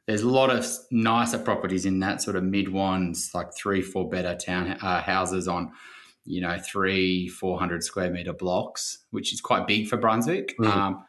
[0.06, 4.08] there's a lot of nicer properties in that sort of mid ones, like three, four
[4.08, 5.72] better town uh, houses on,
[6.24, 10.56] you know, three, four hundred square meter blocks, which is quite big for Brunswick.
[10.58, 10.66] Mm.
[10.66, 11.04] Um,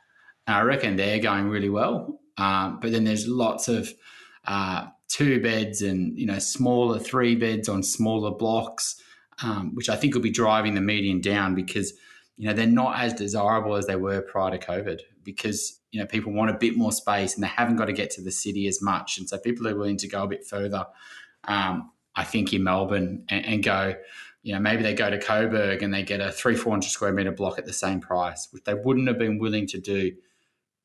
[0.47, 2.19] and I reckon they're going really well.
[2.37, 3.93] Um, but then there's lots of
[4.45, 9.01] uh, two beds and you know smaller three beds on smaller blocks,
[9.43, 11.93] um, which I think will be driving the median down because
[12.37, 16.05] you know they're not as desirable as they were prior to COVID because you know
[16.05, 18.67] people want a bit more space and they haven't got to get to the city
[18.67, 20.85] as much, and so people are willing to go a bit further.
[21.45, 23.93] Um, I think in Melbourne and, and, go,
[24.41, 27.11] you know, maybe they go to Coburg and they get a three four hundred square
[27.11, 30.13] meter block at the same price, which they wouldn't have been willing to do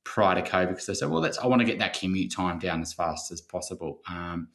[0.05, 2.59] prior to COVID because they said, well, let's I want to get that commute time
[2.59, 4.01] down as fast as possible.
[4.09, 4.49] Um,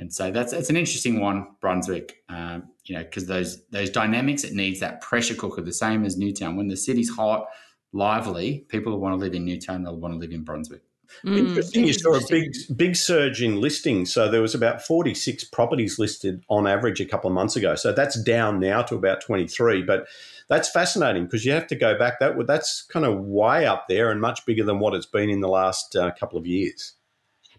[0.00, 2.24] and so that's it's an interesting one, Brunswick.
[2.30, 6.16] Um, you know, because those those dynamics, it needs that pressure cooker, the same as
[6.16, 6.56] Newtown.
[6.56, 7.46] When the city's hot,
[7.92, 10.80] lively, people who want to live in Newtown, they'll want to live in Brunswick.
[11.24, 11.86] Mm, interesting.
[11.86, 14.10] You saw a big big surge in listings.
[14.10, 17.74] So there was about 46 properties listed on average a couple of months ago.
[17.74, 19.82] So that's down now to about 23.
[19.82, 20.06] But
[20.48, 22.20] that's fascinating because you have to go back.
[22.20, 25.40] That that's kind of way up there and much bigger than what it's been in
[25.40, 26.94] the last uh, couple of years.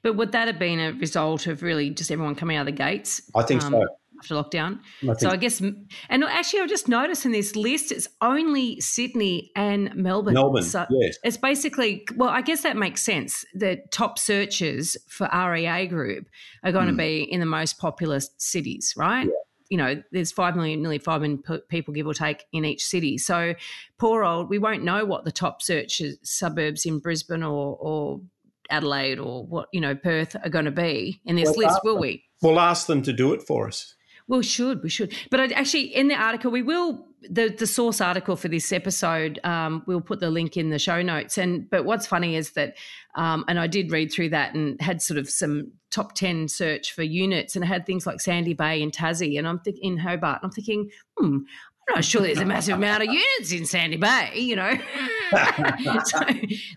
[0.03, 2.71] But would that have been a result of really just everyone coming out of the
[2.71, 3.21] gates?
[3.35, 3.85] I think um, so
[4.21, 4.79] after lockdown.
[5.07, 9.51] I so I guess, and actually, I've just noticed in this list, it's only Sydney
[9.55, 10.35] and Melbourne.
[10.35, 11.17] Melbourne, so yes.
[11.23, 13.45] It's basically, well, I guess that makes sense.
[13.53, 16.27] The top searches for REA Group
[16.63, 16.91] are going mm.
[16.91, 19.25] to be in the most populous cities, right?
[19.25, 19.31] Yeah.
[19.69, 23.17] You know, there's five million, nearly five million people, give or take, in each city.
[23.17, 23.55] So,
[23.97, 28.19] poor old, we won't know what the top searches suburbs in Brisbane or, or
[28.71, 31.99] Adelaide or what you know Perth are going to be in this well, list, will
[31.99, 32.23] we?
[32.41, 33.95] We'll ask them to do it for us.
[34.27, 38.01] Well, should we should, but I, actually, in the article, we will the the source
[38.01, 39.39] article for this episode.
[39.43, 41.37] Um, we'll put the link in the show notes.
[41.37, 42.77] And but what's funny is that,
[43.15, 46.93] um, and I did read through that and had sort of some top ten search
[46.93, 49.97] for units, and it had things like Sandy Bay and Tassie, and I'm thinking in
[49.97, 50.39] Hobart.
[50.41, 51.39] And I'm thinking, hmm,
[51.89, 54.73] I'm not sure there's a massive amount of units in Sandy Bay, you know.
[56.05, 56.19] so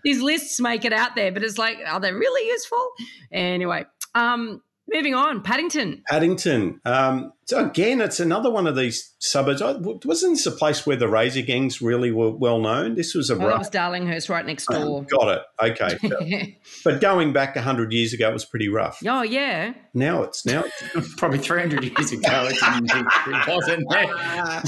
[0.03, 2.91] these lists make it out there, but it's like, are they really useful?
[3.31, 4.61] Anyway, um,
[4.93, 6.03] Moving on, Paddington.
[6.07, 6.79] Paddington.
[6.85, 9.61] Um, so again, it's another one of these suburbs.
[9.61, 12.95] Wasn't this a place where the Razor gangs really were well known?
[12.95, 13.35] This was a.
[13.35, 15.03] Oh, was Darlinghurst, right next door.
[15.03, 15.41] got it.
[15.61, 18.99] Okay, but going back hundred years ago, it was pretty rough.
[19.07, 19.73] Oh yeah.
[19.93, 20.63] Now it's now
[20.95, 22.47] it's probably three hundred years ago.
[22.51, 24.05] It, wasn't there.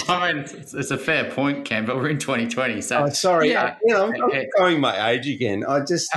[0.07, 2.81] I mean, it's, it's, a fair point, Ken, but we're in twenty twenty.
[2.81, 3.63] So oh, sorry, yeah.
[3.63, 5.63] I, you know, I'm, I'm going my age again.
[5.67, 6.09] I just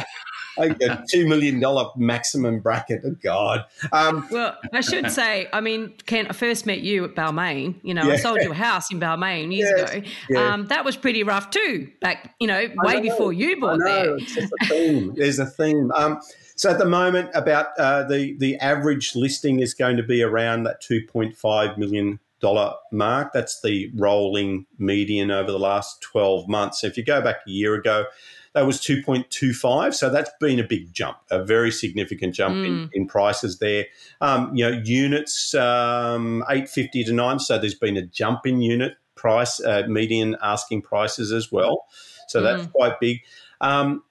[0.60, 3.02] a two million dollar maximum bracket.
[3.04, 3.64] Oh God.
[3.92, 7.76] Um, well, I should say, I mean, Ken, I first met you at Balmain.
[7.82, 8.14] You know, yeah.
[8.14, 9.94] I sold you a house in Balmain years yes.
[9.94, 10.06] ago.
[10.28, 10.52] Yeah.
[10.52, 11.90] Um, that was pretty rough too.
[12.00, 14.16] Back, you know, way know, before you bought there.
[14.16, 14.20] A
[14.66, 15.14] theme.
[15.16, 15.90] There's a theme.
[15.92, 16.20] Um,
[16.56, 20.64] so at the moment, about uh, the the average listing is going to be around
[20.64, 23.32] that two point five million dollar mark.
[23.32, 26.82] That's the rolling median over the last twelve months.
[26.82, 28.04] So if you go back a year ago
[28.52, 29.94] that was 2.25.
[29.94, 32.66] So that's been a big jump, a very significant jump mm.
[32.66, 33.86] in, in prices there.
[34.20, 37.38] Um, you know, units um, 850 to 9.
[37.38, 41.86] So there's been a jump in unit price, uh, median asking prices as well.
[42.28, 42.72] So that's mm.
[42.72, 43.20] quite big.
[43.60, 44.02] Um,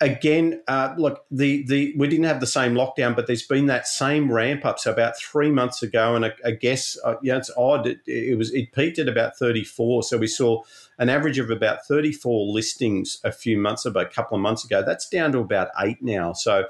[0.00, 3.86] again, uh, look, the the we didn't have the same lockdown, but there's been that
[3.86, 4.78] same ramp up.
[4.78, 7.86] So about three months ago, and I, I guess uh, yeah, it's odd.
[7.86, 10.04] It, it, was it peaked at about 34.
[10.04, 10.62] So we saw
[10.98, 14.82] an average of about 34 listings a few months ago, a couple of months ago.
[14.84, 16.32] That's down to about eight now.
[16.32, 16.66] So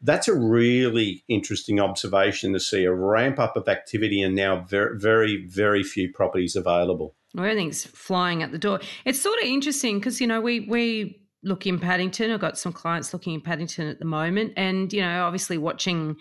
[0.00, 4.98] that's a really interesting observation to see a ramp up of activity and now very,
[4.98, 7.14] very, very few properties available.
[7.36, 8.80] Everything's flying at the door.
[9.04, 12.30] It's sort of interesting because you know we we look in Paddington.
[12.30, 16.16] I've got some clients looking in Paddington at the moment, and you know, obviously watching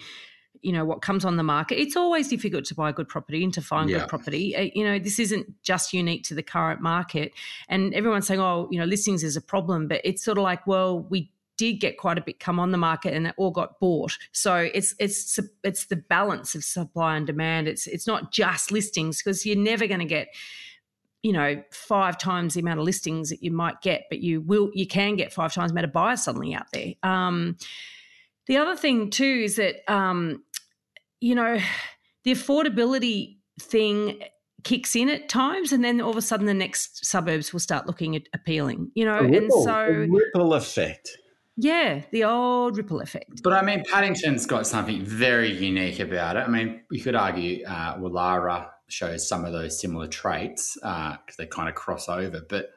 [0.64, 3.54] you know what comes on the market it's always difficult to buy good property and
[3.54, 4.00] to find yeah.
[4.00, 4.56] good property.
[4.56, 7.32] Uh, you know this isn't just unique to the current market.
[7.70, 10.66] And everyone's saying oh you know listings is a problem but it's sort of like
[10.66, 13.80] well we did get quite a bit come on the market and it all got
[13.80, 14.18] bought.
[14.32, 17.68] So it's it's it's the balance of supply and demand.
[17.68, 20.30] It's it's not just listings because you're never going to get
[21.22, 24.70] you know five times the amount of listings that you might get but you will
[24.74, 26.94] you can get five times the amount of buyers suddenly out there.
[27.04, 27.58] Um,
[28.48, 30.44] the other thing too is that um,
[31.24, 31.58] you know
[32.26, 34.22] the affordability thing
[34.64, 37.88] kicks in at times and then all of a sudden the next suburbs will start
[37.88, 41.18] looking appealing you know ripple, and so ripple effect
[41.56, 43.44] yeah, the old ripple effect.
[43.44, 46.40] But I mean, Paddington's got something very unique about it.
[46.40, 51.34] I mean, you could argue uh, Woollahra shows some of those similar traits because uh,
[51.38, 52.42] they kind of cross over.
[52.50, 52.70] But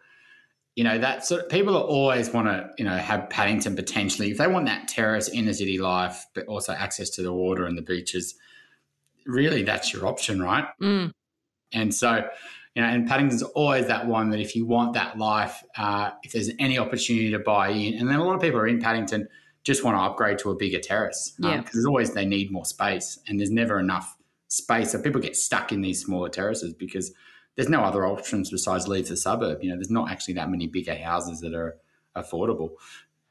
[0.76, 4.38] you know that sort of, people always want to you know have Paddington potentially if
[4.38, 7.82] they want that terrace inner city life, but also access to the water and the
[7.82, 8.36] beaches.
[9.26, 10.66] Really, that's your option, right?
[10.80, 11.10] Mm.
[11.72, 12.28] And so,
[12.76, 16.30] you know, and Paddington's always that one that if you want that life, uh, if
[16.30, 19.26] there's any opportunity to buy in, and then a lot of people are in Paddington
[19.64, 21.58] just want to upgrade to a bigger terrace because Yeah.
[21.58, 25.34] um, there's always they need more space, and there's never enough space, so people get
[25.36, 27.12] stuck in these smaller terraces because
[27.56, 29.62] there's no other options besides leave the suburb.
[29.62, 31.76] You know, there's not actually that many bigger houses that are
[32.14, 32.72] affordable.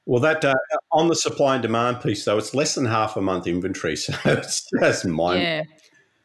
[0.06, 0.54] Well, that uh,
[0.92, 4.14] on the supply and demand piece, though, it's less than half a month inventory, so
[4.26, 5.42] it's just mind.
[5.42, 5.64] Yeah.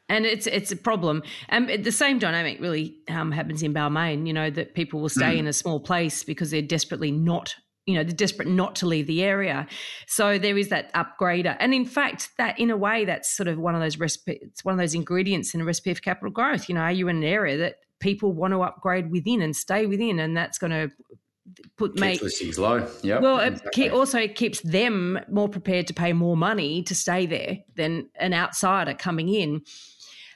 [0.08, 1.22] And it's it's a problem.
[1.48, 5.38] And the same dynamic really um, happens in Balmain, you know, that people will stay
[5.38, 7.54] in a small place because they're desperately not,
[7.86, 9.68] you know, they're desperate not to leave the area.
[10.08, 11.56] So there is that upgrader.
[11.60, 14.64] And in fact, that in a way, that's sort of one of those recipe, it's
[14.64, 16.68] one of those ingredients in a recipe for capital growth.
[16.68, 19.86] You know, are you in an area that people want to upgrade within and stay
[19.86, 20.18] within?
[20.18, 20.90] And that's going to
[21.76, 22.86] put Keeps make listings low.
[23.02, 23.20] Yeah.
[23.20, 23.90] well, it exactly.
[23.90, 28.94] also keeps them more prepared to pay more money to stay there than an outsider
[28.94, 29.62] coming in.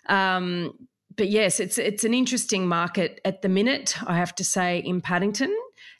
[0.09, 0.73] Um,
[1.17, 3.97] but yes, it's it's an interesting market at the minute.
[4.07, 5.55] I have to say in Paddington,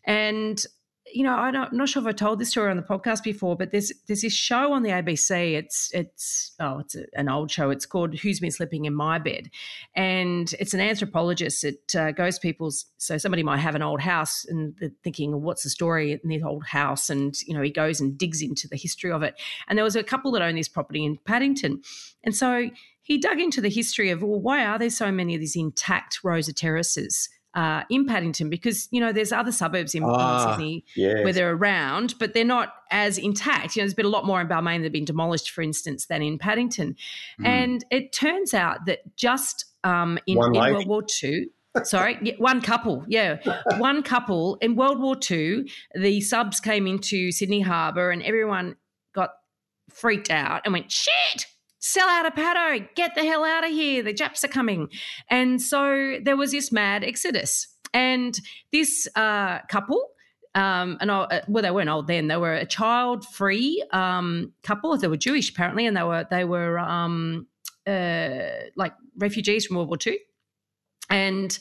[0.05, 0.63] and
[1.15, 3.57] you know I I'm not sure if I told this story on the podcast before,
[3.57, 5.55] but there's there's this show on the ABC.
[5.55, 7.71] It's it's oh it's a, an old show.
[7.71, 9.49] It's called Who's Been Sleeping in My Bed,
[9.95, 11.63] and it's an anthropologist.
[11.63, 15.41] It uh, goes people's so somebody might have an old house and they're thinking, well,
[15.41, 17.09] what's the story in this old house?
[17.09, 19.41] And you know he goes and digs into the history of it.
[19.69, 21.81] And there was a couple that owned this property in Paddington,
[22.25, 22.71] and so
[23.03, 26.25] he dug into the history of well, why are there so many of these intact
[26.25, 28.51] rows of terraces uh, in Paddington?
[28.51, 31.25] Because you know there's other suburbs in, in Ah, Sydney Yes.
[31.25, 33.77] where they're around, but they're not as intact.
[33.77, 36.07] You know, there's been a lot more in Balmain that have been demolished, for instance,
[36.07, 36.97] than in Paddington.
[37.41, 37.47] Mm.
[37.47, 40.53] And it turns out that just um, in, in.
[40.53, 41.49] World War II,
[41.83, 43.39] sorry, one couple, yeah,
[43.79, 48.77] one couple in World War II, the subs came into Sydney Harbour and everyone
[49.15, 49.31] got
[49.91, 51.47] freaked out and went, shit.
[51.87, 54.03] Sell out a paddo, get the hell out of here.
[54.03, 54.89] The Japs are coming.
[55.29, 57.69] And so there was this mad exodus.
[57.93, 58.41] And
[58.73, 60.09] this uh, couple,
[60.55, 62.29] um, and uh, well, they weren't old then.
[62.29, 64.97] They were a child-free um, couple.
[64.97, 67.49] They were Jewish apparently, and they were they were um,
[67.87, 68.39] uh,
[68.77, 70.19] like refugees from World War II,
[71.11, 71.59] and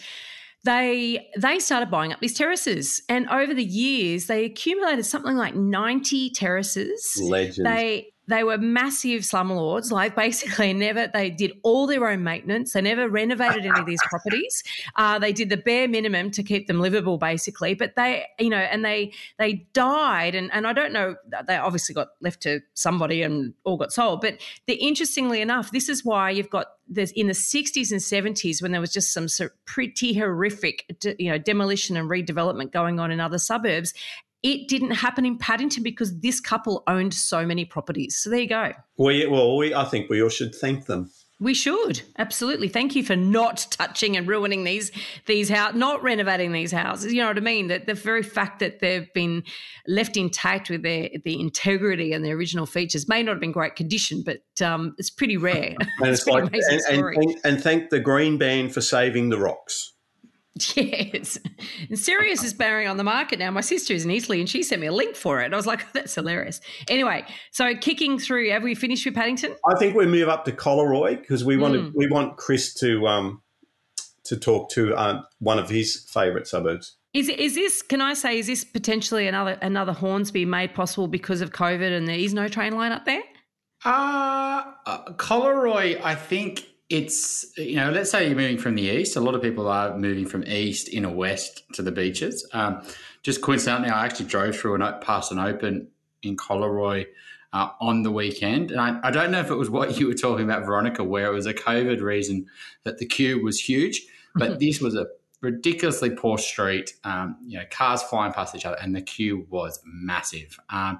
[0.64, 3.02] they they started buying up these terraces.
[3.10, 7.20] And over the years, they accumulated something like ninety terraces.
[7.22, 7.66] Legend.
[7.66, 9.92] They they were massive slumlords.
[9.92, 12.74] Like basically, never they did all their own maintenance.
[12.74, 14.64] They never renovated any of these properties.
[14.96, 17.74] Uh, they did the bare minimum to keep them livable, basically.
[17.74, 21.16] But they, you know, and they they died, and and I don't know.
[21.48, 24.22] They obviously got left to somebody and all got sold.
[24.22, 28.62] But the interestingly enough, this is why you've got this in the 60s and 70s
[28.62, 30.86] when there was just some sort of pretty horrific,
[31.18, 33.94] you know, demolition and redevelopment going on in other suburbs.
[34.44, 38.18] It didn't happen in Paddington because this couple owned so many properties.
[38.18, 38.74] So there you go.
[38.98, 41.10] we, well, we, I think we all should thank them.
[41.40, 42.70] We should absolutely.
[42.70, 44.92] Thank you for not touching and ruining these
[45.26, 47.12] these house, not renovating these houses.
[47.12, 47.68] You know what I mean?
[47.68, 49.44] That the very fact that they've been
[49.86, 53.76] left intact with their the integrity and their original features may not have been great
[53.76, 55.76] condition, but um, it's pretty rare.
[56.00, 59.38] And it's it's like, and, and, and, and thank the Green Bans for saving the
[59.38, 59.94] rocks.
[60.76, 61.40] Yes.
[61.90, 63.50] And Sirius is bearing on the market now.
[63.52, 65.52] My sister is in Italy and she sent me a link for it.
[65.52, 66.62] I was like, that's hilarious.
[66.88, 69.56] Anyway, so kicking through, have we finished with Paddington?
[69.68, 71.92] I think we move up to Collaroy because we want Mm.
[71.92, 73.42] to, we want Chris to um,
[74.26, 76.98] to talk to uh, one of his favourite suburbs.
[77.14, 77.82] Is is this?
[77.82, 82.08] Can I say is this potentially another another Hornsby made possible because of COVID and
[82.08, 83.22] there is no train line up there?
[83.86, 89.16] Uh, uh, Collaroy, I think it's, you know, let's say you're moving from the east.
[89.16, 92.48] A lot of people are moving from east in a west to the beaches.
[92.54, 92.84] Um,
[93.24, 95.88] just coincidentally, I actually drove through and past an open
[96.22, 97.08] in Collaroy
[97.52, 98.70] uh, on the weekend.
[98.70, 101.26] And I, I don't know if it was what you were talking about, Veronica, where
[101.26, 102.46] it was a COVID reason
[102.84, 105.08] that the queue was huge, but this was a
[105.42, 106.94] ridiculously poor street.
[107.04, 110.60] Um, you know, cars flying past each other, and the queue was massive.
[110.70, 111.00] Um,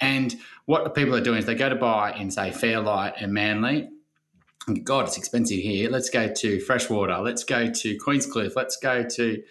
[0.00, 3.88] and what people are doing is they go to buy in, say, Fairlight and Manly.
[4.82, 5.90] God, it's expensive here.
[5.90, 7.18] Let's go to Freshwater.
[7.18, 8.56] Let's go to Queenscliff.
[8.56, 9.42] Let's go to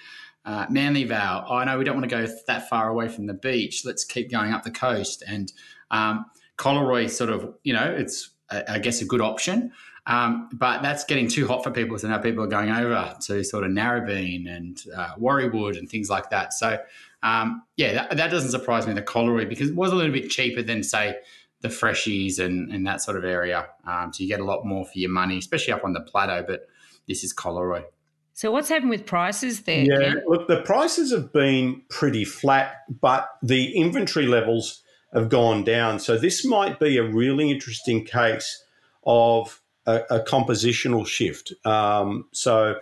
[0.43, 1.45] uh, Manly Vale.
[1.47, 3.83] Oh, no, we don't want to go that far away from the beach.
[3.85, 5.23] Let's keep going up the coast.
[5.27, 5.53] And
[5.91, 6.25] um,
[6.57, 9.71] Collaroy, sort of, you know, it's, I I guess, a good option.
[10.05, 11.97] Um, but that's getting too hot for people.
[11.97, 16.09] So now people are going over to sort of Narrabeen and uh, Warriewood and things
[16.09, 16.53] like that.
[16.53, 16.77] So,
[17.21, 20.29] um, yeah, that, that doesn't surprise me, the Collaroy, because it was a little bit
[20.29, 21.17] cheaper than, say,
[21.63, 23.67] the freshies and, and that sort of area.
[23.87, 26.43] Um, so you get a lot more for your money, especially up on the plateau.
[26.45, 26.67] But
[27.07, 27.85] this is Collaroy.
[28.33, 29.85] So what's happened with prices there?
[29.85, 30.27] Yeah, Kent?
[30.27, 34.83] look, the prices have been pretty flat, but the inventory levels
[35.13, 35.99] have gone down.
[35.99, 38.63] So this might be a really interesting case
[39.05, 41.53] of a, a compositional shift.
[41.65, 42.75] Um, so,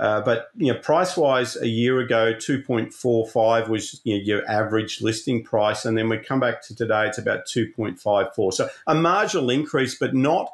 [0.00, 4.16] uh, but you know, price wise, a year ago, two point four five was you
[4.16, 7.70] know, your average listing price, and then we come back to today, it's about two
[7.76, 8.50] point five four.
[8.50, 10.50] So a marginal increase, but not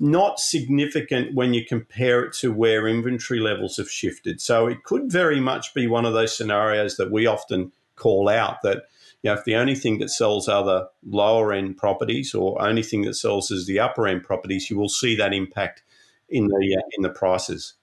[0.00, 4.40] not significant when you compare it to where inventory levels have shifted.
[4.40, 8.62] So it could very much be one of those scenarios that we often call out
[8.62, 8.86] that
[9.22, 12.82] you know, if the only thing that sells are the lower end properties or only
[12.82, 15.84] thing that sells is the upper end properties, you will see that impact
[16.28, 17.74] in the uh, in the prices.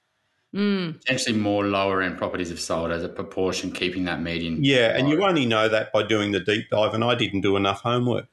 [0.54, 1.00] Mm.
[1.00, 4.64] Potentially more lower end properties have sold as a proportion, keeping that median.
[4.64, 7.56] Yeah, and you only know that by doing the deep dive, and I didn't do
[7.56, 8.28] enough homework.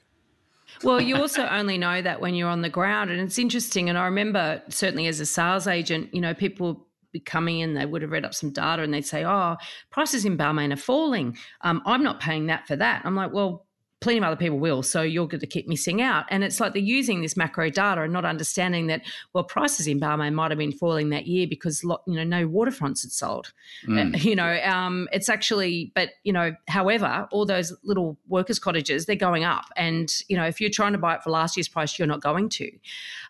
[0.83, 3.11] Well, you also only know that when you're on the ground.
[3.11, 3.89] And it's interesting.
[3.89, 7.87] And I remember, certainly as a sales agent, you know, people be coming in, they
[7.87, 9.57] would have read up some data and they'd say, oh,
[9.91, 11.37] prices in Balmain are falling.
[11.63, 13.03] Um, I'm not paying that for that.
[13.05, 13.66] I'm like, well,
[14.01, 14.83] plenty of other people will.
[14.83, 16.27] So you're going to keep missing out.
[16.29, 19.99] And it's like they're using this macro data and not understanding that, well, prices in
[19.99, 23.53] Balmain might have been falling that year because, you know, no waterfronts had sold.
[23.87, 24.15] Mm.
[24.15, 29.07] Uh, you know, um, it's actually, but, you know, however, all those little workers' cottages,
[29.07, 29.65] they're going up.
[29.77, 32.21] And, you know, if you're trying to buy it for last year's price, you're not
[32.21, 32.71] going to.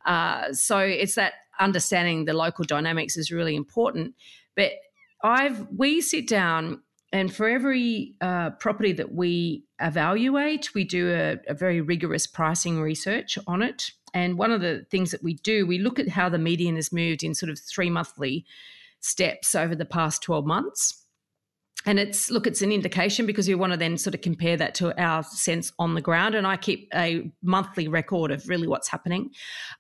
[0.05, 4.14] Uh, so it's that understanding the local dynamics is really important.
[4.57, 4.73] But
[5.23, 6.83] I've, we sit down
[7.17, 12.79] and for every uh, property that we evaluate, we do a, a, very rigorous pricing
[12.79, 13.91] research on it.
[14.12, 16.93] And one of the things that we do, we look at how the median has
[16.93, 18.45] moved in sort of three monthly
[19.01, 21.05] steps over the past 12 months
[21.87, 24.74] and it's look it's an indication because we want to then sort of compare that
[24.74, 26.34] to our sense on the ground.
[26.34, 29.30] And i keep a monthly record of really what's happening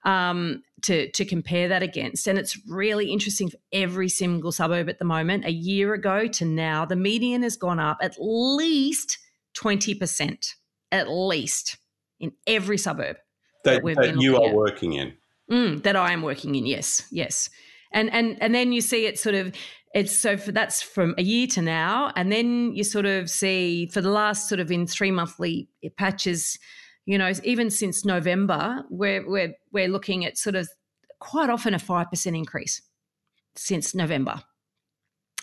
[0.04, 2.28] um, to to compare that against.
[2.28, 5.44] And it's really interesting for every single suburb at the moment.
[5.44, 9.18] A year ago to now the median has gone up at least
[9.58, 10.54] 20%
[10.92, 11.78] at least
[12.20, 13.16] in every suburb
[13.64, 14.54] that, that, that you are at.
[14.54, 15.14] working in.
[15.50, 17.50] Mm, that i am working in yes yes.
[17.92, 19.54] And and and then you see it sort of
[19.96, 23.86] it's so for, that's from a year to now and then you sort of see
[23.86, 26.58] for the last sort of in three monthly patches
[27.06, 30.68] you know even since november we're we're, we're looking at sort of
[31.18, 32.82] quite often a 5% increase
[33.56, 34.42] since november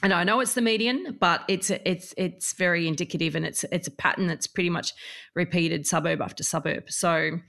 [0.04, 3.88] and I know it's the median, but it's it's it's very indicative, and it's it's
[3.88, 4.92] a pattern that's pretty much
[5.34, 6.92] repeated suburb after suburb.
[6.92, 7.40] So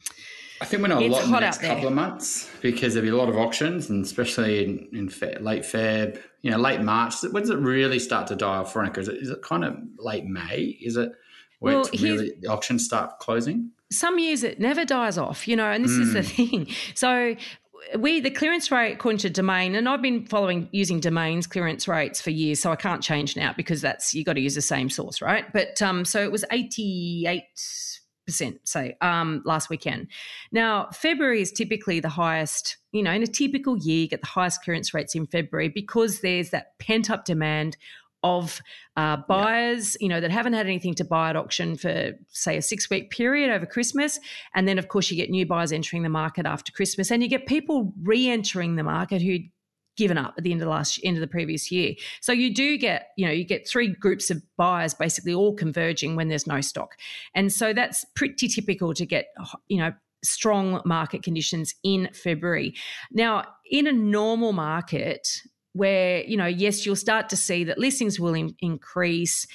[0.60, 3.12] I think we're not a lot in the next couple of months because there'll be
[3.14, 7.22] a lot of auctions, and especially in, in fe- late Feb, you know, late March.
[7.22, 9.00] When does it really start to die off, for Veronica?
[9.00, 10.78] Is it, is it kind of late May?
[10.80, 11.12] Is it
[11.58, 13.70] where well, really, the auctions start closing?
[13.90, 16.00] Some years it never dies off, you know, and this mm.
[16.00, 16.50] is the hmm.
[16.50, 16.68] thing.
[16.94, 17.36] So
[17.98, 22.20] we the clearance rate according to domain and i've been following using domains clearance rates
[22.20, 24.88] for years so i can't change now because that's you got to use the same
[24.88, 27.44] source right but um so it was 88
[28.24, 30.06] percent say um, last weekend
[30.52, 34.26] now february is typically the highest you know in a typical year you get the
[34.26, 37.76] highest clearance rates in february because there's that pent up demand
[38.24, 38.62] of
[38.96, 40.04] uh, buyers, yeah.
[40.04, 43.10] you know, that haven't had anything to buy at auction for, say, a six week
[43.10, 44.18] period over Christmas.
[44.54, 47.28] And then, of course, you get new buyers entering the market after Christmas, and you
[47.28, 49.50] get people re entering the market who'd
[49.96, 51.94] given up at the end of the last end of the previous year.
[52.20, 56.16] So you do get, you know, you get three groups of buyers basically all converging
[56.16, 56.96] when there's no stock.
[57.34, 59.26] And so that's pretty typical to get,
[59.68, 59.92] you know,
[60.22, 62.74] strong market conditions in February.
[63.12, 65.28] Now, in a normal market,
[65.74, 69.46] where you know yes you'll start to see that listings will in, increase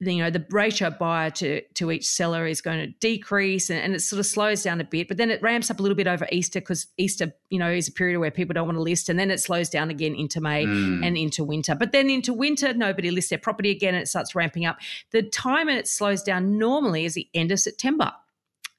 [0.00, 3.94] you know the ratio buyer to to each seller is going to decrease and, and,
[3.94, 6.06] it sort of slows down a bit but then it ramps up a little bit
[6.06, 9.08] over easter because easter you know is a period where people don't want to list
[9.08, 11.04] and then it slows down again into may mm.
[11.04, 14.34] and into winter but then into winter nobody lists their property again and it starts
[14.34, 14.76] ramping up
[15.12, 18.12] the time and it slows down normally is the end of september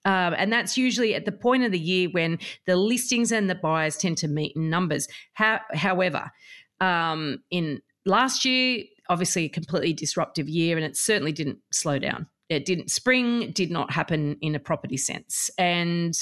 [0.05, 3.55] um, and that's usually at the point of the year when the listings and the
[3.55, 5.05] buyers tend to meet in numbers.
[5.33, 6.31] How, however,
[6.79, 12.27] um, in last year, obviously a completely disruptive year, and it certainly didn't slow down.
[12.49, 12.91] It didn't.
[12.91, 16.17] Spring did not happen in a property sense, and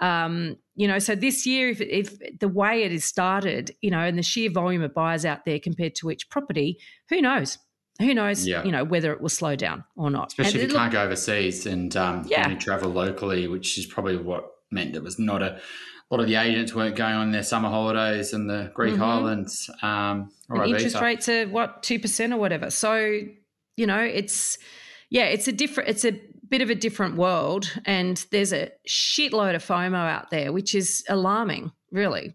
[0.00, 4.00] um, you know, so this year, if, if the way it is started, you know,
[4.00, 6.78] and the sheer volume of buyers out there compared to each property,
[7.08, 7.58] who knows?
[8.00, 8.46] Who knows?
[8.46, 8.64] Yeah.
[8.64, 10.28] You know whether it will slow down or not.
[10.28, 12.44] Especially and if you can't go overseas and um, yeah.
[12.44, 15.60] only travel locally, which is probably what meant it was not a a
[16.12, 19.02] lot of the agents weren't going on their summer holidays in the Greek mm-hmm.
[19.02, 19.70] islands.
[19.80, 22.70] Um, or interest rates are what two percent or whatever.
[22.70, 23.22] So
[23.76, 24.58] you know, it's
[25.08, 29.54] yeah, it's a different, it's a bit of a different world, and there's a shitload
[29.54, 32.34] of FOMO out there, which is alarming, really.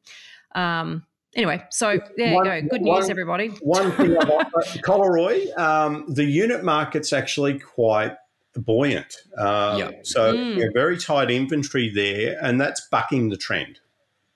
[0.55, 1.05] Um,
[1.36, 2.67] anyway, so there One- you go.
[2.69, 3.49] Good one- news, everybody.
[3.61, 4.51] One thing about
[4.84, 8.15] Collaroy, um, the unit market's actually quite
[8.58, 9.16] buoyant.
[9.38, 9.91] Uh, Yeah.
[10.03, 10.58] So Mm.
[10.58, 13.80] yeah, very tight inventory there, and that's bucking the trend.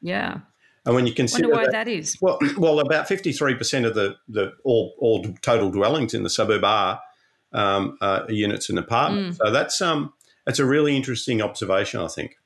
[0.01, 0.39] Yeah.
[0.85, 2.17] And when you consider Wonder why that, that is.
[2.21, 6.63] well, well, about fifty-three percent of the the all, all total dwellings in the suburb
[6.63, 6.99] are
[7.53, 9.37] um, uh, units and apartments.
[9.37, 9.45] Mm.
[9.45, 10.13] So that's um
[10.45, 12.37] that's a really interesting observation, I think.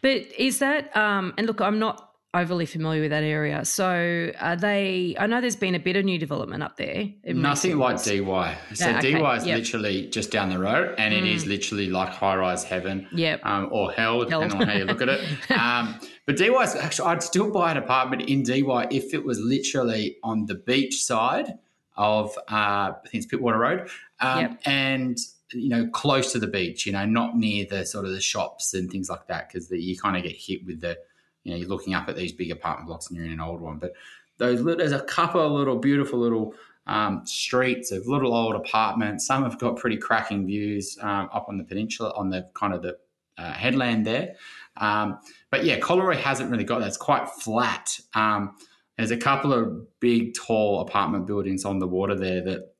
[0.00, 3.64] But is that um and look, I'm not overly familiar with that area.
[3.64, 7.08] So are they I know there's been a bit of new development up there.
[7.24, 8.02] Nothing like.
[8.04, 8.58] DY.
[8.74, 9.58] So Yeah, okay, DY is yep.
[9.58, 13.08] literally just down the road, and it is literally like high rise heaven.
[13.12, 13.40] Yep.
[13.44, 14.62] um, or hell, depending Hell.
[14.62, 15.20] on how you look at it.
[15.50, 19.40] Um, but DY is actually, I'd still buy an apartment in DY if it was
[19.40, 21.58] literally on the beach side
[21.96, 23.88] of, uh, I think it's Pittwater Road,
[24.20, 24.60] um, Yep.
[24.64, 25.18] and
[25.52, 26.86] you know, close to the beach.
[26.86, 29.98] You know, not near the sort of the shops and things like that, because you
[29.98, 30.96] kind of get hit with the,
[31.44, 33.60] you know, you're looking up at these big apartment blocks and you're in an old
[33.60, 33.78] one.
[33.78, 33.92] But
[34.38, 36.54] those little, there's a couple of little beautiful little
[36.86, 39.26] um, streets of little old apartments.
[39.26, 42.82] Some have got pretty cracking views um, up on the peninsula, on the kind of
[42.82, 42.98] the
[43.38, 44.34] uh, headland there.
[44.76, 45.18] Um,
[45.50, 46.88] but yeah, Collaroy hasn't really got that.
[46.88, 47.98] It's quite flat.
[48.14, 48.56] Um,
[48.96, 52.74] there's a couple of big, tall apartment buildings on the water there that,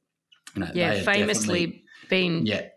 [0.54, 2.68] you know, Yeah, famously been yeah,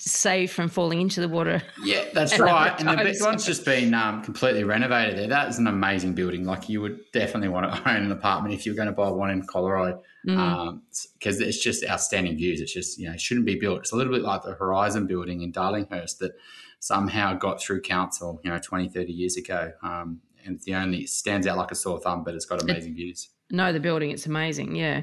[0.00, 1.62] saved from falling into the water.
[1.82, 2.78] yeah, that's And right.
[2.78, 3.22] And the advertised.
[3.24, 5.26] one's just been um, completely renovated there.
[5.28, 6.44] That is an amazing building.
[6.44, 9.30] Like you would definitely want to own an apartment if you're going to buy one
[9.30, 10.80] in Collaroy Mm.
[11.18, 12.60] because it's just outstanding views.
[12.60, 13.78] It's just, you know, it shouldn't be built.
[13.78, 16.32] It's a little bit like the Horizon building in Darlinghurst that
[16.80, 19.72] somehow got through council, you know, 20, 30 years ago.
[19.82, 22.62] Um, and it's the only, it stands out like a sore thumb, but it's got
[22.62, 23.28] amazing views.
[23.50, 24.74] no, the building, it's amazing.
[24.74, 25.02] Yeah.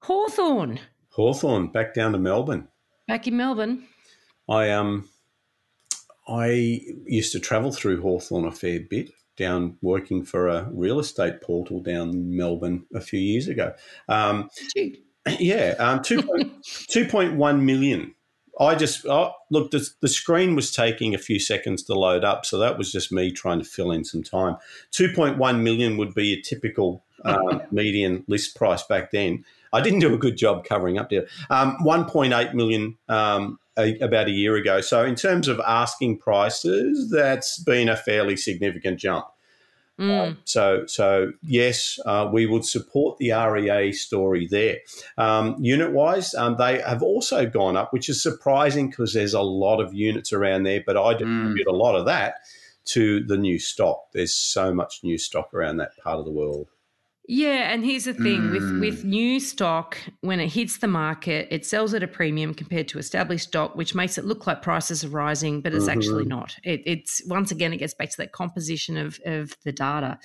[0.00, 0.80] Hawthorn,
[1.10, 2.68] Hawthorn back down to Melbourne.
[3.12, 3.84] Back in Melbourne.
[4.48, 5.10] I um
[6.26, 11.42] I used to travel through Hawthorn a fair bit down working for a real estate
[11.42, 13.74] portal down in Melbourne a few years ago.
[14.08, 14.48] Um,
[15.38, 16.22] yeah, um, 2,
[16.64, 18.14] 2.1 million.
[18.58, 19.72] I just oh, look.
[19.72, 23.12] The, the screen was taking a few seconds to load up, so that was just
[23.12, 24.56] me trying to fill in some time.
[24.90, 29.44] Two point one million would be a typical um, median list price back then.
[29.72, 31.26] I didn't do a good job covering up there.
[31.50, 34.80] Um, one point eight million um, a, about a year ago.
[34.80, 39.26] So in terms of asking prices, that's been a fairly significant jump.
[40.00, 40.38] Mm.
[40.44, 44.78] So, so yes, uh, we would support the REA story there.
[45.18, 49.42] Um, unit wise, um, they have also gone up, which is surprising because there's a
[49.42, 50.82] lot of units around there.
[50.84, 52.36] But I attribute a lot of that
[52.86, 54.10] to the new stock.
[54.12, 56.68] There's so much new stock around that part of the world.
[57.34, 58.80] Yeah, and here's the thing with Mm.
[58.80, 62.98] with new stock, when it hits the market, it sells at a premium compared to
[62.98, 66.56] established stock, which makes it look like prices are rising, but it's actually not.
[66.62, 70.18] It, it's once again, it gets back to that composition of of the data.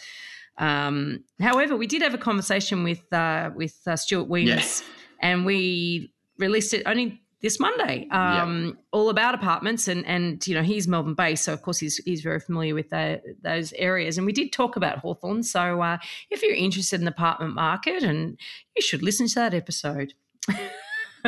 [0.58, 4.84] Um, however, we did have a conversation with uh, with uh, Stuart Wemyss, Yes.
[5.22, 10.63] and we released it only this Monday, um, all about apartments, and and you know
[10.63, 14.25] he's Melbourne based, so of course he's he's very familiar with the, those areas, and
[14.25, 15.43] we did talk about Hawthorn.
[15.43, 15.97] So uh,
[16.31, 18.39] if you're interested in the apartment market, and
[18.75, 20.13] you should listen to that episode.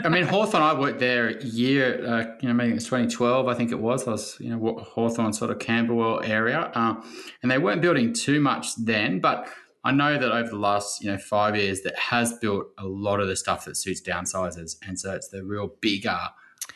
[0.03, 3.47] I mean, Hawthorn, I worked there a year, uh, you know, maybe it was 2012,
[3.47, 4.07] I think it was.
[4.07, 6.72] I was, you know, Hawthorn sort of Camberwell area.
[6.74, 7.03] Um,
[7.41, 9.49] and they weren't building too much then, but
[9.84, 13.20] I know that over the last, you know, five years, that has built a lot
[13.20, 14.76] of the stuff that suits downsizers.
[14.86, 16.20] And so it's the real bigger,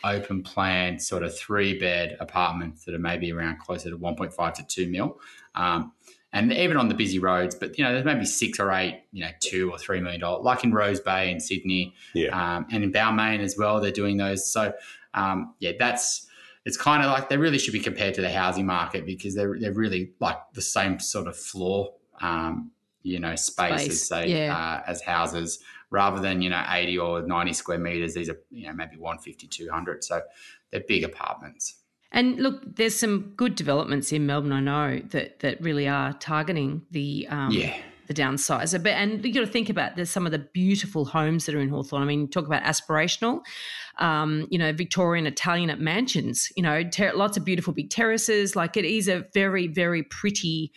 [0.04, 4.64] open plan, sort of three bed apartments that are maybe around closer to 1.5 to
[4.66, 5.20] 2 mil.
[5.56, 5.92] Um,
[6.32, 9.24] and even on the busy roads, but you know, there's maybe six or eight, you
[9.24, 12.30] know, two or three million dollars, like in Rose Bay in Sydney, Yeah.
[12.58, 13.80] um, and in Balmain as well.
[13.80, 14.52] They're doing those.
[14.52, 14.74] So
[15.14, 16.26] um, yeah, that's
[16.66, 19.60] it's kind of like they really should be compared to the housing market because they're
[19.60, 22.72] they're really like the same sort of floor, um,
[23.04, 24.56] you know, space, Space, as say yeah.
[24.56, 25.60] uh, as houses
[25.92, 28.16] rather than you know 80 or 90 square meters.
[28.16, 30.04] These are you know maybe 150, 200.
[30.04, 30.22] So
[30.72, 31.76] they're big apartments.
[32.12, 34.52] And look, there's some good developments in Melbourne.
[34.52, 37.76] I know that that really are targeting the um, Yeah.
[38.08, 38.82] the downsizer.
[38.82, 41.60] But and you got to think about there's some of the beautiful homes that are
[41.60, 42.04] in Hawthorn.
[42.04, 43.42] I mean, talk about aspirational,
[43.98, 46.52] um, you know, Victorian Italian mansions.
[46.56, 48.56] You know, ter- lots of beautiful big terraces.
[48.56, 50.72] Like it is a very very pretty.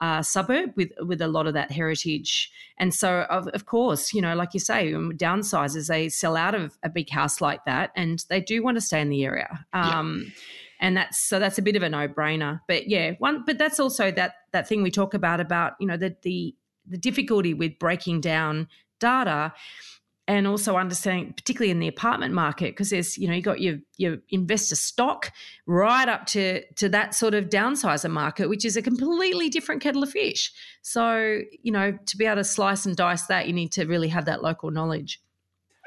[0.00, 4.22] Uh, suburb with with a lot of that heritage, and so of, of course, you
[4.22, 7.90] know, like you say, um, downsizers they sell out of a big house like that,
[7.94, 9.66] and they do want to stay in the area.
[9.74, 9.98] Yeah.
[9.98, 10.32] Um,
[10.80, 14.10] and that's so that's a bit of a no-brainer but yeah one but that's also
[14.10, 16.54] that that thing we talk about about you know the the
[16.86, 18.66] the difficulty with breaking down
[18.98, 19.52] data
[20.30, 23.78] and also understanding, particularly in the apartment market, because there's you know you got your
[23.96, 25.32] your investor stock
[25.66, 30.04] right up to to that sort of downsizer market, which is a completely different kettle
[30.04, 30.52] of fish.
[30.82, 34.06] So you know to be able to slice and dice that, you need to really
[34.08, 35.20] have that local knowledge.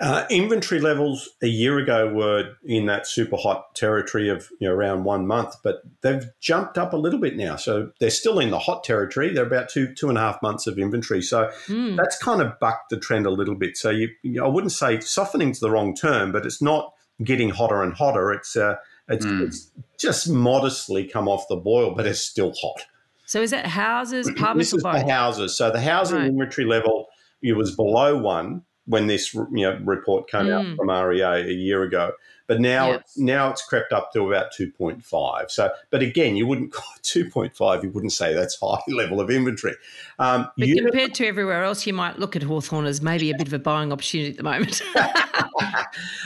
[0.01, 4.73] Uh, inventory levels a year ago were in that super hot territory of you know,
[4.73, 7.55] around one month, but they've jumped up a little bit now.
[7.55, 9.31] So they're still in the hot territory.
[9.31, 11.21] They're about two two and a half months of inventory.
[11.21, 11.95] So mm.
[11.95, 13.77] that's kind of bucked the trend a little bit.
[13.77, 16.91] So you, you know, I wouldn't say softening's the wrong term, but it's not
[17.23, 18.33] getting hotter and hotter.
[18.33, 18.77] It's uh,
[19.07, 19.41] it's, mm.
[19.45, 19.69] it's
[19.99, 22.87] just modestly come off the boil, but it's still hot.
[23.25, 25.55] So is that houses, apartments, this is the houses.
[25.55, 26.27] So the housing right.
[26.27, 27.09] inventory level
[27.43, 30.71] it was below one when this you know report came mm.
[30.71, 32.13] out from REA a year ago.
[32.45, 33.01] But now yes.
[33.01, 35.49] it's, now it's crept up to about 2.5.
[35.49, 37.83] So, but again, you wouldn't call 2.5.
[37.83, 39.75] You wouldn't say that's high level of inventory.
[40.19, 43.37] Um, but unit, compared to everywhere else, you might look at Hawthorn as maybe a
[43.37, 44.81] bit of a buying opportunity at the moment.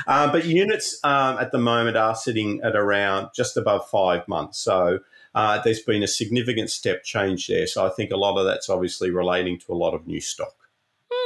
[0.07, 4.57] uh, but units um, at the moment are sitting at around just above five months.
[4.59, 4.99] So.
[5.35, 7.67] Uh, there's been a significant step change there.
[7.67, 10.66] So I think a lot of that's obviously relating to a lot of new stock.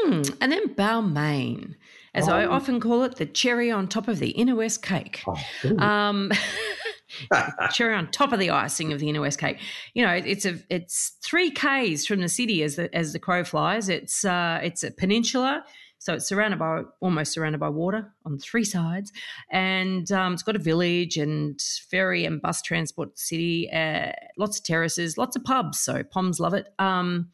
[0.03, 0.21] Hmm.
[0.39, 1.75] And then Balmain,
[2.13, 2.33] as oh.
[2.33, 5.23] I often call it, the cherry on top of the inner west cake.
[5.27, 6.31] Oh, um,
[7.71, 9.59] cherry on top of the icing of the inner west cake.
[9.93, 13.43] You know, it's a it's three k's from the city as the as the crow
[13.43, 13.89] flies.
[13.89, 15.63] It's uh, it's a peninsula.
[15.99, 19.11] So it's surrounded by almost surrounded by water on three sides,
[19.51, 23.71] and um, it's got a village and ferry and bus transport city.
[23.71, 25.79] Uh, lots of terraces, lots of pubs.
[25.79, 26.73] So Poms love it.
[26.79, 27.29] Um,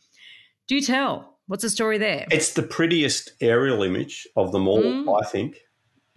[0.67, 1.36] do tell.
[1.47, 2.27] What's the story there?
[2.29, 5.21] It's the prettiest aerial image of them all, mm.
[5.21, 5.61] I think.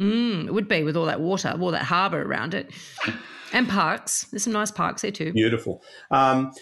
[0.00, 2.70] Mm, it would be with all that water, all that harbour around it,
[3.52, 4.26] and parks.
[4.30, 5.32] There's some nice parks there too.
[5.32, 5.82] Beautiful.
[6.10, 6.52] Um,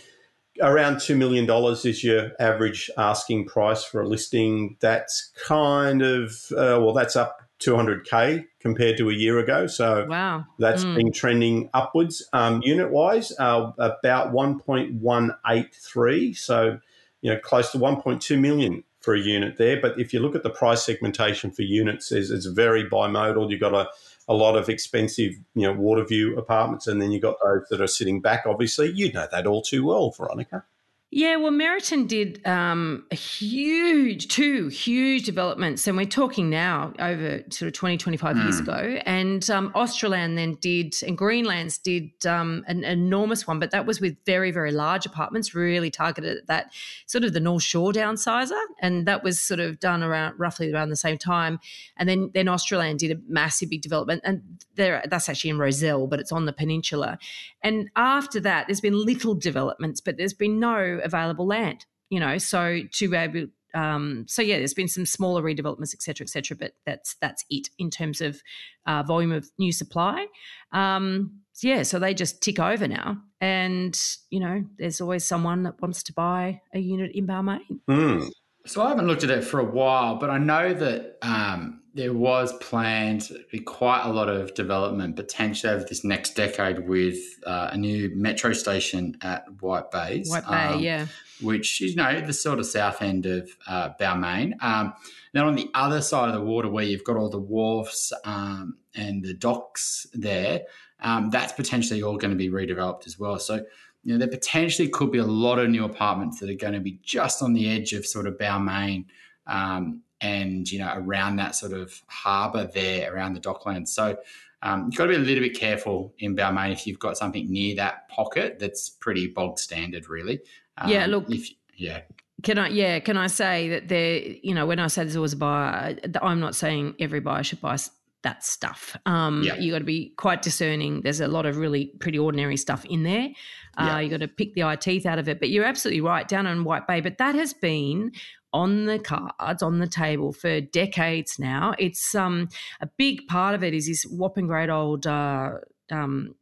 [0.61, 4.77] around two million dollars is your average asking price for a listing.
[4.81, 9.67] That's kind of uh, well, that's up 200k compared to a year ago.
[9.67, 10.97] So wow, that's mm.
[10.97, 12.29] been trending upwards.
[12.33, 16.37] Um, unit wise, uh, about 1.183.
[16.37, 16.79] So
[17.21, 19.81] you know, close to 1.2 million for a unit there.
[19.81, 23.51] But if you look at the price segmentation for units, it's, it's very bimodal.
[23.51, 23.89] You've got a,
[24.29, 27.81] a lot of expensive, you know, water view apartments, and then you've got those that
[27.81, 28.45] are sitting back.
[28.47, 30.65] Obviously, you know that all too well, Veronica.
[31.11, 37.43] Yeah, well, Meriton did um, a huge, two huge developments, and we're talking now over
[37.49, 38.43] sort of 20, 25 mm.
[38.43, 38.63] years hmm.
[38.65, 39.01] ago.
[39.07, 44.03] And um, Australand then did, and Greenlands did um, an enormous one, but that was
[44.03, 46.73] with very, very large apartments, really targeted at that
[47.07, 48.63] sort of the North Shore downsizer.
[48.83, 51.59] And that was sort of done around roughly around the same time.
[51.97, 54.43] And then, then Australand did a massive big development, and
[54.75, 57.19] there, that's actually in Rozelle, but it's on the peninsula.
[57.63, 61.87] And after that, there's been little developments, but there's been no available land.
[62.11, 66.03] You know, so to be able um, so yeah, there's been some smaller redevelopments, et
[66.03, 68.41] cetera, et cetera, but that's that's it in terms of
[68.87, 70.27] uh, volume of new supply.
[70.73, 73.99] Um, yeah, so they just tick over now, and
[74.31, 77.81] you know, there's always someone that wants to buy a unit in Balmain.
[77.89, 78.31] Mm.
[78.67, 82.15] So I haven't looked at it for a while, but I know that um, there
[82.15, 87.19] was planned to be quite a lot of development potentially over this next decade with
[87.45, 90.31] uh, a new metro station at White Bays.
[90.31, 91.07] White Bay, um, yeah.
[91.41, 94.53] Which is, you know, the sort of south end of uh, Balmain.
[94.63, 94.95] Um,
[95.33, 98.77] then on the other side of the water, where you've got all the wharfs um,
[98.95, 100.63] and the docks there,
[101.01, 103.41] um, that's potentially all going to be redeveloped as well.
[103.41, 103.57] So,
[104.05, 106.81] you know, there potentially could be a lot of new apartments that are going to
[106.81, 109.07] be just on the edge of sort of Balmain
[109.49, 113.89] um, and you know around that sort of harbour there around the docklands.
[113.89, 114.17] So
[114.63, 117.51] um, you've got to be a little bit careful in Balmain if you've got something
[117.51, 120.41] near that pocket that's pretty bog standard, really.
[120.77, 121.31] Um, yeah, look.
[121.31, 122.01] If, yeah.
[122.43, 122.69] Can I?
[122.69, 124.21] Yeah, can I say that there?
[124.21, 127.61] You know, when I say there's always a buyer, I'm not saying every buyer should
[127.61, 127.77] buy
[128.23, 128.97] that stuff.
[129.07, 129.57] Um, yeah.
[129.57, 131.03] You got to be quite discerning.
[131.03, 133.29] There's a lot of really pretty ordinary stuff in there.
[133.77, 134.01] Uh, yeah.
[134.01, 135.39] You got to pick the eye teeth out of it.
[135.39, 137.01] But you're absolutely right down on White Bay.
[137.01, 138.13] But that has been
[138.53, 141.75] on the cards on the table for decades now.
[141.79, 142.49] It's um,
[142.81, 145.53] a big part of it is this whopping great old uh,
[145.91, 146.35] um,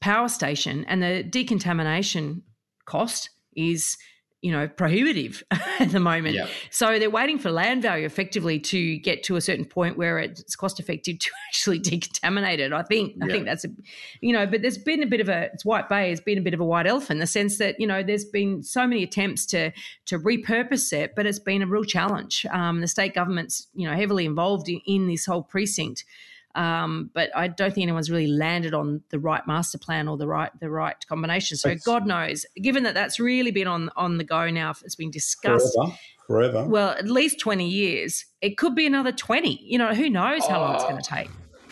[0.00, 2.42] power station, and the decontamination
[2.86, 3.96] cost is
[4.44, 5.42] you know prohibitive
[5.80, 6.34] at the moment.
[6.34, 6.50] Yep.
[6.68, 10.54] so they're waiting for land value effectively to get to a certain point where it's
[10.54, 13.14] cost effective to actually decontaminate it i think.
[13.22, 13.68] I think that's a
[14.20, 16.42] you know but there's been a bit of a it's white bay has been a
[16.42, 19.02] bit of a white elephant in the sense that you know there's been so many
[19.02, 19.72] attempts to
[20.04, 22.44] to repurpose it but it's been a real challenge.
[22.52, 26.04] Um, the state government's you know heavily involved in, in this whole precinct
[26.54, 30.26] Um, but I don't think anyone's really landed on the right master plan or the
[30.26, 31.56] right the right combination.
[31.56, 34.94] So it's, God knows, given that that's really been on on the go now, it's
[34.94, 35.74] been discussed.
[35.74, 35.96] Forever.
[36.26, 36.64] Forever.
[36.66, 38.24] Well, at least 20 years.
[38.40, 39.60] It could be another 20.
[39.62, 41.28] You know, who knows how long it's going to take.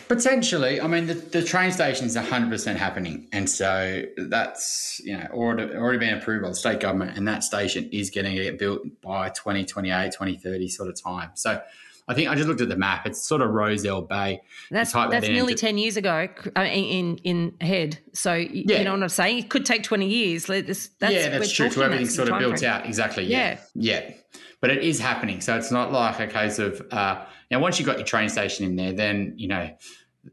[0.07, 3.27] Potentially, I mean, the, the train station is 100% happening.
[3.31, 7.43] And so that's, you know, already, already been approved by the state government, and that
[7.43, 11.31] station is getting to get built by 2028, 2030 sort of time.
[11.35, 11.61] So
[12.07, 13.05] I think I just looked at the map.
[13.05, 14.41] It's sort of Rozelle Bay.
[14.71, 17.99] That's that's nearly ten years ago uh, in in head.
[18.13, 18.79] So yeah.
[18.79, 19.39] you know what I'm saying?
[19.39, 20.45] It could take twenty years.
[20.45, 21.69] That's, that's yeah, that's true.
[21.69, 22.71] To everything's sort of built frame.
[22.71, 23.23] out exactly.
[23.23, 23.57] Yeah.
[23.73, 24.13] yeah, yeah.
[24.59, 25.41] But it is happening.
[25.41, 27.59] So it's not like a case of uh, now.
[27.59, 29.69] Once you've got your train station in there, then you know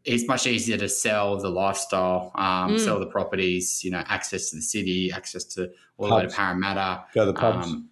[0.04, 2.80] it's much easier to sell the lifestyle, um, mm.
[2.80, 3.84] sell the properties.
[3.84, 7.04] You know, access to the city, access to all the way to Parramatta.
[7.14, 7.68] Go to the pubs.
[7.68, 7.89] Um,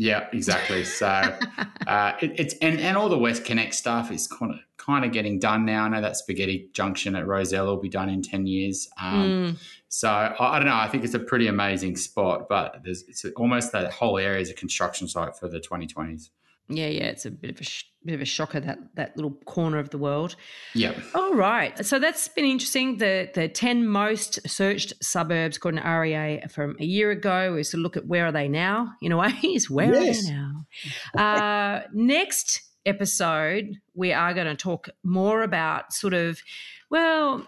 [0.00, 0.82] yeah, exactly.
[0.84, 1.06] So
[1.86, 5.38] uh, it, it's and, and all the WestConnex stuff is kind of kind of getting
[5.38, 5.84] done now.
[5.84, 8.88] I know that Spaghetti Junction at Rozelle will be done in ten years.
[8.98, 9.56] Um, mm.
[9.88, 10.74] So I, I, don't know.
[10.74, 14.48] I think it's a pretty amazing spot, but there's it's almost that whole area is
[14.48, 16.30] a construction site for the 2020s.
[16.70, 19.32] Yeah, yeah, it's a bit of a sh- bit of a shocker that that little
[19.44, 20.36] corner of the world.
[20.74, 20.94] Yeah.
[21.14, 21.84] All right.
[21.84, 22.98] So that's been interesting.
[22.98, 27.76] The the ten most searched suburbs according to REA from a year ago is to
[27.76, 28.94] look at where are they now.
[29.02, 30.20] In a way, is where yes.
[30.20, 31.22] are they now?
[31.22, 36.40] Uh, next episode, we are going to talk more about sort of
[36.88, 37.46] well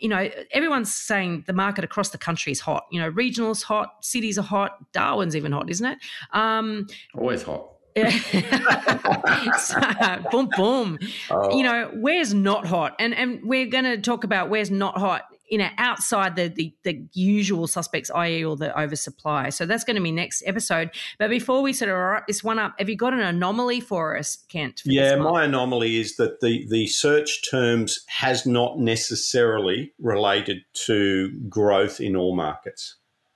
[0.00, 2.84] you know, everyone's saying the market across the country is hot.
[2.90, 5.98] You know, regional's hot, cities are hot, Darwin's even hot, isn't it?
[6.32, 7.71] Um, Always hot.
[10.30, 10.98] boom, boom.
[11.30, 11.56] Oh.
[11.56, 12.94] You know, where's not hot?
[12.98, 15.24] And and we're going to talk about where's not hot.
[15.50, 19.50] You know, outside the, the the usual suspects, i.e., all the oversupply.
[19.50, 20.90] So that's going to be next episode.
[21.18, 24.16] But before we sort of wrap this one up, have you got an anomaly for
[24.16, 24.80] us, Kent?
[24.80, 31.38] For yeah, my anomaly is that the the search terms has not necessarily related to
[31.50, 32.94] growth in all markets.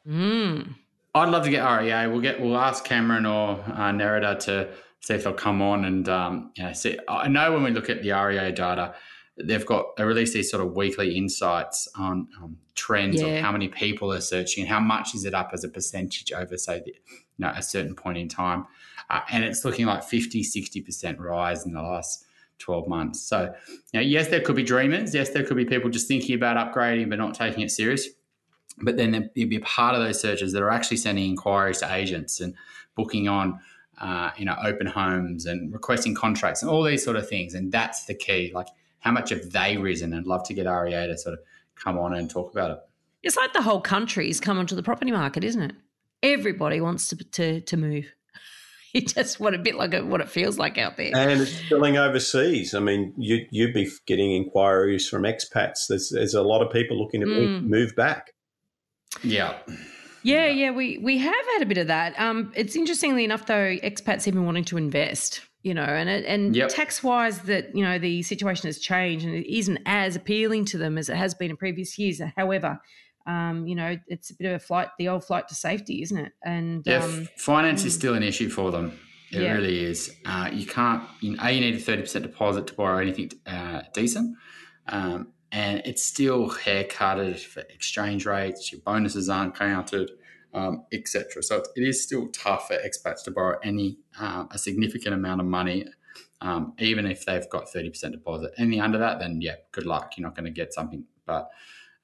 [0.09, 0.77] Mm.
[1.17, 2.09] I'd love to get REA.
[2.09, 4.69] We'll get we'll ask Cameron or uh, Nerida to
[5.01, 6.99] see if they'll come on and um, know, see.
[7.09, 8.95] I know when we look at the REA data,
[9.43, 13.29] they've got they release these sort of weekly insights on um, trends yeah.
[13.29, 16.33] of how many people are searching and how much is it up as a percentage
[16.33, 18.67] over say the, you know a certain point in time,
[19.09, 22.25] uh, and it's looking like 50, 60 percent rise in the last.
[22.59, 23.21] 12 months.
[23.21, 25.15] So, you know, yes, there could be dreamers.
[25.15, 28.09] Yes, there could be people just thinking about upgrading but not taking it serious.
[28.79, 31.93] But then there'd be a part of those searches that are actually sending inquiries to
[31.93, 32.55] agents and
[32.95, 33.59] booking on,
[33.99, 37.55] uh, you know, open homes and requesting contracts and all these sort of things.
[37.55, 38.53] And that's the key.
[38.55, 38.69] Like,
[39.01, 40.13] how much have they risen?
[40.13, 41.41] And love to get REA to sort of
[41.75, 42.79] come on and talk about it.
[43.23, 45.73] It's like the whole country's come onto the property market, isn't it?
[46.23, 48.07] Everybody wants to to, to move.
[48.95, 51.11] It's just what a bit like a, what it feels like out there.
[51.15, 52.73] And it's spilling overseas.
[52.73, 55.87] I mean, you you'd be getting inquiries from expats.
[55.87, 57.63] There's there's a lot of people looking to mm.
[57.65, 58.33] move back.
[59.23, 59.59] Yeah.
[60.23, 62.19] Yeah, yeah, we we have had a bit of that.
[62.19, 66.57] Um, it's interestingly enough, though, expats even wanting to invest, you know, and it, and
[66.57, 66.69] yep.
[66.69, 70.79] tax wise, that you know the situation has changed and it isn't as appealing to
[70.79, 72.21] them as it has been in previous years.
[72.37, 72.81] However,
[73.27, 76.19] um, you know, it's a bit of a flight, the old flight to safety, isn't
[76.19, 76.33] it?
[76.45, 78.99] And yeah, um, finance is still an issue for them.
[79.31, 79.53] It yeah.
[79.53, 80.13] really is.
[80.25, 81.05] Uh, you can't.
[81.21, 84.37] You know, a you need a thirty percent deposit to borrow anything uh, decent.
[84.89, 88.71] Um, and it's still haircutted for exchange rates.
[88.71, 90.11] Your bonuses aren't counted,
[90.53, 91.43] um, etc.
[91.43, 95.47] So it is still tough for expats to borrow any uh, a significant amount of
[95.47, 95.87] money,
[96.43, 98.53] um, even if they've got thirty percent deposit.
[98.59, 100.13] Anything under that, then yeah, good luck.
[100.19, 101.05] You're not going to get something.
[101.25, 101.49] But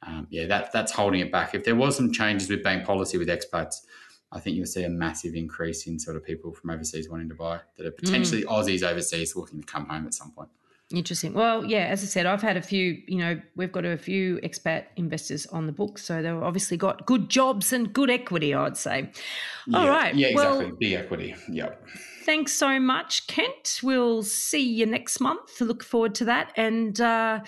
[0.02, 1.54] um, yeah, that that's holding it back.
[1.54, 3.82] If there was some changes with bank policy with expats.
[4.34, 7.34] I think you'll see a massive increase in sort of people from overseas wanting to
[7.34, 8.46] buy that are potentially mm.
[8.46, 10.48] Aussies overseas looking to come home at some point.
[10.92, 11.32] Interesting.
[11.32, 14.36] Well, yeah, as I said, I've had a few, you know, we've got a few
[14.38, 15.98] expat investors on the book.
[15.98, 19.10] So they've obviously got good jobs and good equity, I'd say.
[19.72, 20.14] All yeah, right.
[20.14, 20.66] Yeah, exactly.
[20.66, 21.34] Well, Big equity.
[21.48, 21.86] Yep.
[22.24, 23.80] Thanks so much, Kent.
[23.82, 25.60] We'll see you next month.
[25.60, 26.52] Look forward to that.
[26.56, 27.40] And uh,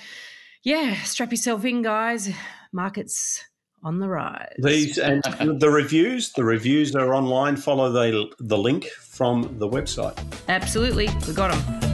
[0.63, 2.31] yeah, strap yourself in, guys.
[2.73, 3.45] Markets
[3.85, 4.55] on the rise.
[4.59, 5.23] These and
[5.61, 7.57] the reviews, the reviews are online.
[7.57, 10.19] Follow the the link from the website.
[10.49, 11.09] Absolutely.
[11.29, 11.94] We got them.